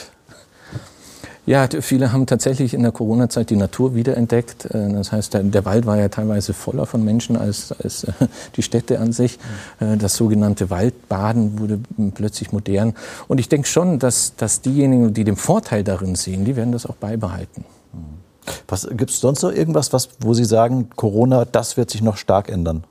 ja, 1.45 1.67
viele 1.81 2.13
haben 2.13 2.27
tatsächlich 2.27 2.73
in 2.73 2.83
der 2.83 2.93
Corona-Zeit 2.93 3.51
die 3.51 3.57
Natur 3.57 3.97
wiederentdeckt. 3.97 4.67
Äh, 4.67 4.93
das 4.93 5.11
heißt, 5.11 5.35
der, 5.35 5.65
Wald 5.65 5.87
war 5.87 5.99
ja 5.99 6.09
teilweise 6.09 6.53
voller 6.53 6.87
von 6.87 7.05
Menschen 7.05 7.37
als, 7.37 7.73
als 7.73 8.05
äh, 8.05 8.13
die 8.57 8.63
Städte 8.63 9.01
an 9.01 9.13
sich. 9.13 9.39
Mhm. 9.81 9.99
Das 9.99 10.17
sogenannte 10.17 10.71
Waldbaden 10.71 11.59
wurde 11.59 11.81
plötzlich 12.15 12.53
modern. 12.53 12.95
Und 13.27 13.39
ich 13.39 13.49
denke 13.49 13.67
schon, 13.67 13.99
dass, 13.99 14.37
dass 14.37 14.61
diejenigen, 14.61 15.15
die 15.15 15.25
den 15.25 15.37
Vorteil 15.37 15.83
darin 15.83 16.15
sehen, 16.15 16.45
die 16.45 16.55
werden 16.55 16.73
das 16.73 16.87
auch 16.87 16.97
beibehalten. 16.97 17.65
Mhm. 17.93 17.99
Was 18.69 18.89
gibt 18.89 19.11
es 19.11 19.21
sonst 19.21 19.43
noch 19.43 19.53
irgendwas, 19.53 19.93
was, 19.93 20.11
wo 20.21 20.35
Sie 20.35 20.45
sagen, 20.45 20.91
Corona, 20.95 21.45
das 21.45 21.77
wird 21.77 21.91
sich 21.91 22.03
noch 22.03 22.17
stark 22.17 22.49
ändern? 22.49 22.85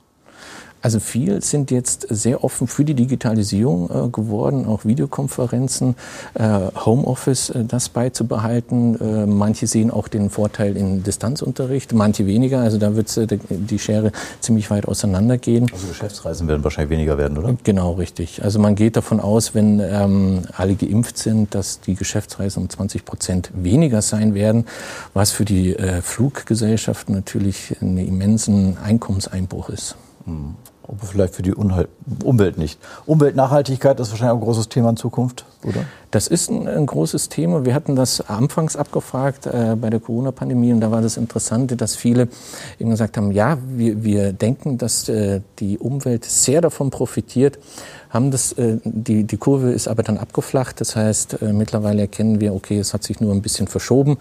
Also 0.82 0.98
viel 0.98 1.42
sind 1.42 1.70
jetzt 1.70 2.06
sehr 2.10 2.42
offen 2.42 2.66
für 2.66 2.84
die 2.84 2.94
Digitalisierung 2.94 3.88
äh, 3.88 4.08
geworden, 4.08 4.66
auch 4.66 4.84
Videokonferenzen, 4.84 5.94
äh, 6.34 6.58
Homeoffice, 6.84 7.50
äh, 7.50 7.64
das 7.64 7.88
beizubehalten. 7.88 9.00
Äh, 9.00 9.26
manche 9.26 9.68
sehen 9.68 9.92
auch 9.92 10.08
den 10.08 10.28
Vorteil 10.28 10.76
in 10.76 11.04
Distanzunterricht, 11.04 11.92
manche 11.92 12.26
weniger. 12.26 12.60
Also 12.60 12.78
da 12.78 12.96
wird 12.96 13.16
äh, 13.16 13.38
die 13.48 13.78
Schere 13.78 14.10
ziemlich 14.40 14.70
weit 14.70 14.88
auseinandergehen. 14.88 15.70
Also 15.72 15.86
Geschäftsreisen 15.86 16.48
werden 16.48 16.64
wahrscheinlich 16.64 16.90
weniger 16.90 17.16
werden, 17.16 17.38
oder? 17.38 17.56
Genau, 17.62 17.92
richtig. 17.92 18.42
Also 18.42 18.58
man 18.58 18.74
geht 18.74 18.96
davon 18.96 19.20
aus, 19.20 19.54
wenn 19.54 19.78
ähm, 19.78 20.42
alle 20.56 20.74
geimpft 20.74 21.16
sind, 21.16 21.54
dass 21.54 21.80
die 21.80 21.94
Geschäftsreisen 21.94 22.64
um 22.64 22.68
20 22.68 23.04
Prozent 23.04 23.50
weniger 23.54 24.02
sein 24.02 24.34
werden, 24.34 24.66
was 25.14 25.30
für 25.30 25.44
die 25.44 25.76
äh, 25.76 26.02
Fluggesellschaften 26.02 27.14
natürlich 27.14 27.76
einen 27.80 27.98
immensen 27.98 28.76
Einkommenseinbruch 28.78 29.68
ist. 29.68 29.96
Mhm 30.26 30.56
aber 30.86 31.06
vielleicht 31.06 31.34
für 31.34 31.42
die 31.42 31.54
Umwelt 31.54 32.58
nicht. 32.58 32.78
Umweltnachhaltigkeit 33.06 34.00
ist 34.00 34.10
wahrscheinlich 34.10 34.32
auch 34.32 34.38
ein 34.38 34.44
großes 34.44 34.68
Thema 34.68 34.90
in 34.90 34.96
Zukunft, 34.96 35.44
oder? 35.64 35.84
Das 36.10 36.26
ist 36.26 36.50
ein, 36.50 36.68
ein 36.68 36.86
großes 36.86 37.28
Thema. 37.28 37.64
Wir 37.64 37.74
hatten 37.74 37.96
das 37.96 38.28
anfangs 38.28 38.76
abgefragt 38.76 39.46
äh, 39.46 39.76
bei 39.80 39.88
der 39.88 40.00
Corona-Pandemie 40.00 40.72
und 40.72 40.80
da 40.80 40.90
war 40.90 41.00
das 41.00 41.16
Interessante, 41.16 41.76
dass 41.76 41.96
viele 41.96 42.28
eben 42.78 42.90
gesagt 42.90 43.16
haben, 43.16 43.32
ja, 43.32 43.58
wir, 43.66 44.04
wir 44.04 44.32
denken, 44.32 44.76
dass 44.76 45.08
äh, 45.08 45.40
die 45.58 45.78
Umwelt 45.78 46.24
sehr 46.24 46.60
davon 46.60 46.90
profitiert, 46.90 47.58
haben 48.10 48.30
das, 48.30 48.52
äh, 48.52 48.78
die, 48.84 49.24
die 49.24 49.36
Kurve 49.38 49.72
ist 49.72 49.88
aber 49.88 50.02
dann 50.02 50.18
abgeflacht. 50.18 50.80
Das 50.80 50.96
heißt, 50.96 51.40
äh, 51.40 51.52
mittlerweile 51.52 52.02
erkennen 52.02 52.40
wir, 52.40 52.54
okay, 52.54 52.78
es 52.78 52.92
hat 52.92 53.04
sich 53.04 53.20
nur 53.20 53.32
ein 53.32 53.40
bisschen 53.40 53.68
verschoben. 53.68 54.18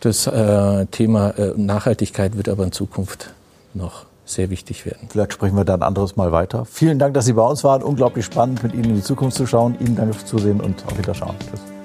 Das 0.00 0.26
äh, 0.26 0.86
Thema 0.86 1.30
äh, 1.38 1.52
Nachhaltigkeit 1.56 2.36
wird 2.36 2.48
aber 2.48 2.64
in 2.64 2.72
Zukunft 2.72 3.32
noch 3.72 4.09
sehr 4.32 4.50
wichtig 4.50 4.86
werden. 4.86 5.08
Vielleicht 5.10 5.32
sprechen 5.32 5.56
wir 5.56 5.64
da 5.64 5.74
ein 5.74 5.82
anderes 5.82 6.16
Mal 6.16 6.32
weiter. 6.32 6.64
Vielen 6.64 6.98
Dank, 6.98 7.14
dass 7.14 7.26
Sie 7.26 7.32
bei 7.32 7.42
uns 7.42 7.64
waren. 7.64 7.82
Unglaublich 7.82 8.24
spannend, 8.24 8.62
mit 8.62 8.74
Ihnen 8.74 8.84
in 8.84 8.94
die 8.96 9.02
Zukunft 9.02 9.36
zu 9.36 9.46
schauen. 9.46 9.76
Ihnen 9.80 9.96
danke 9.96 10.14
fürs 10.14 10.26
Zusehen 10.26 10.60
und 10.60 10.84
auf 10.86 10.96
Wiederschauen. 10.98 11.36
Tschüss. 11.50 11.79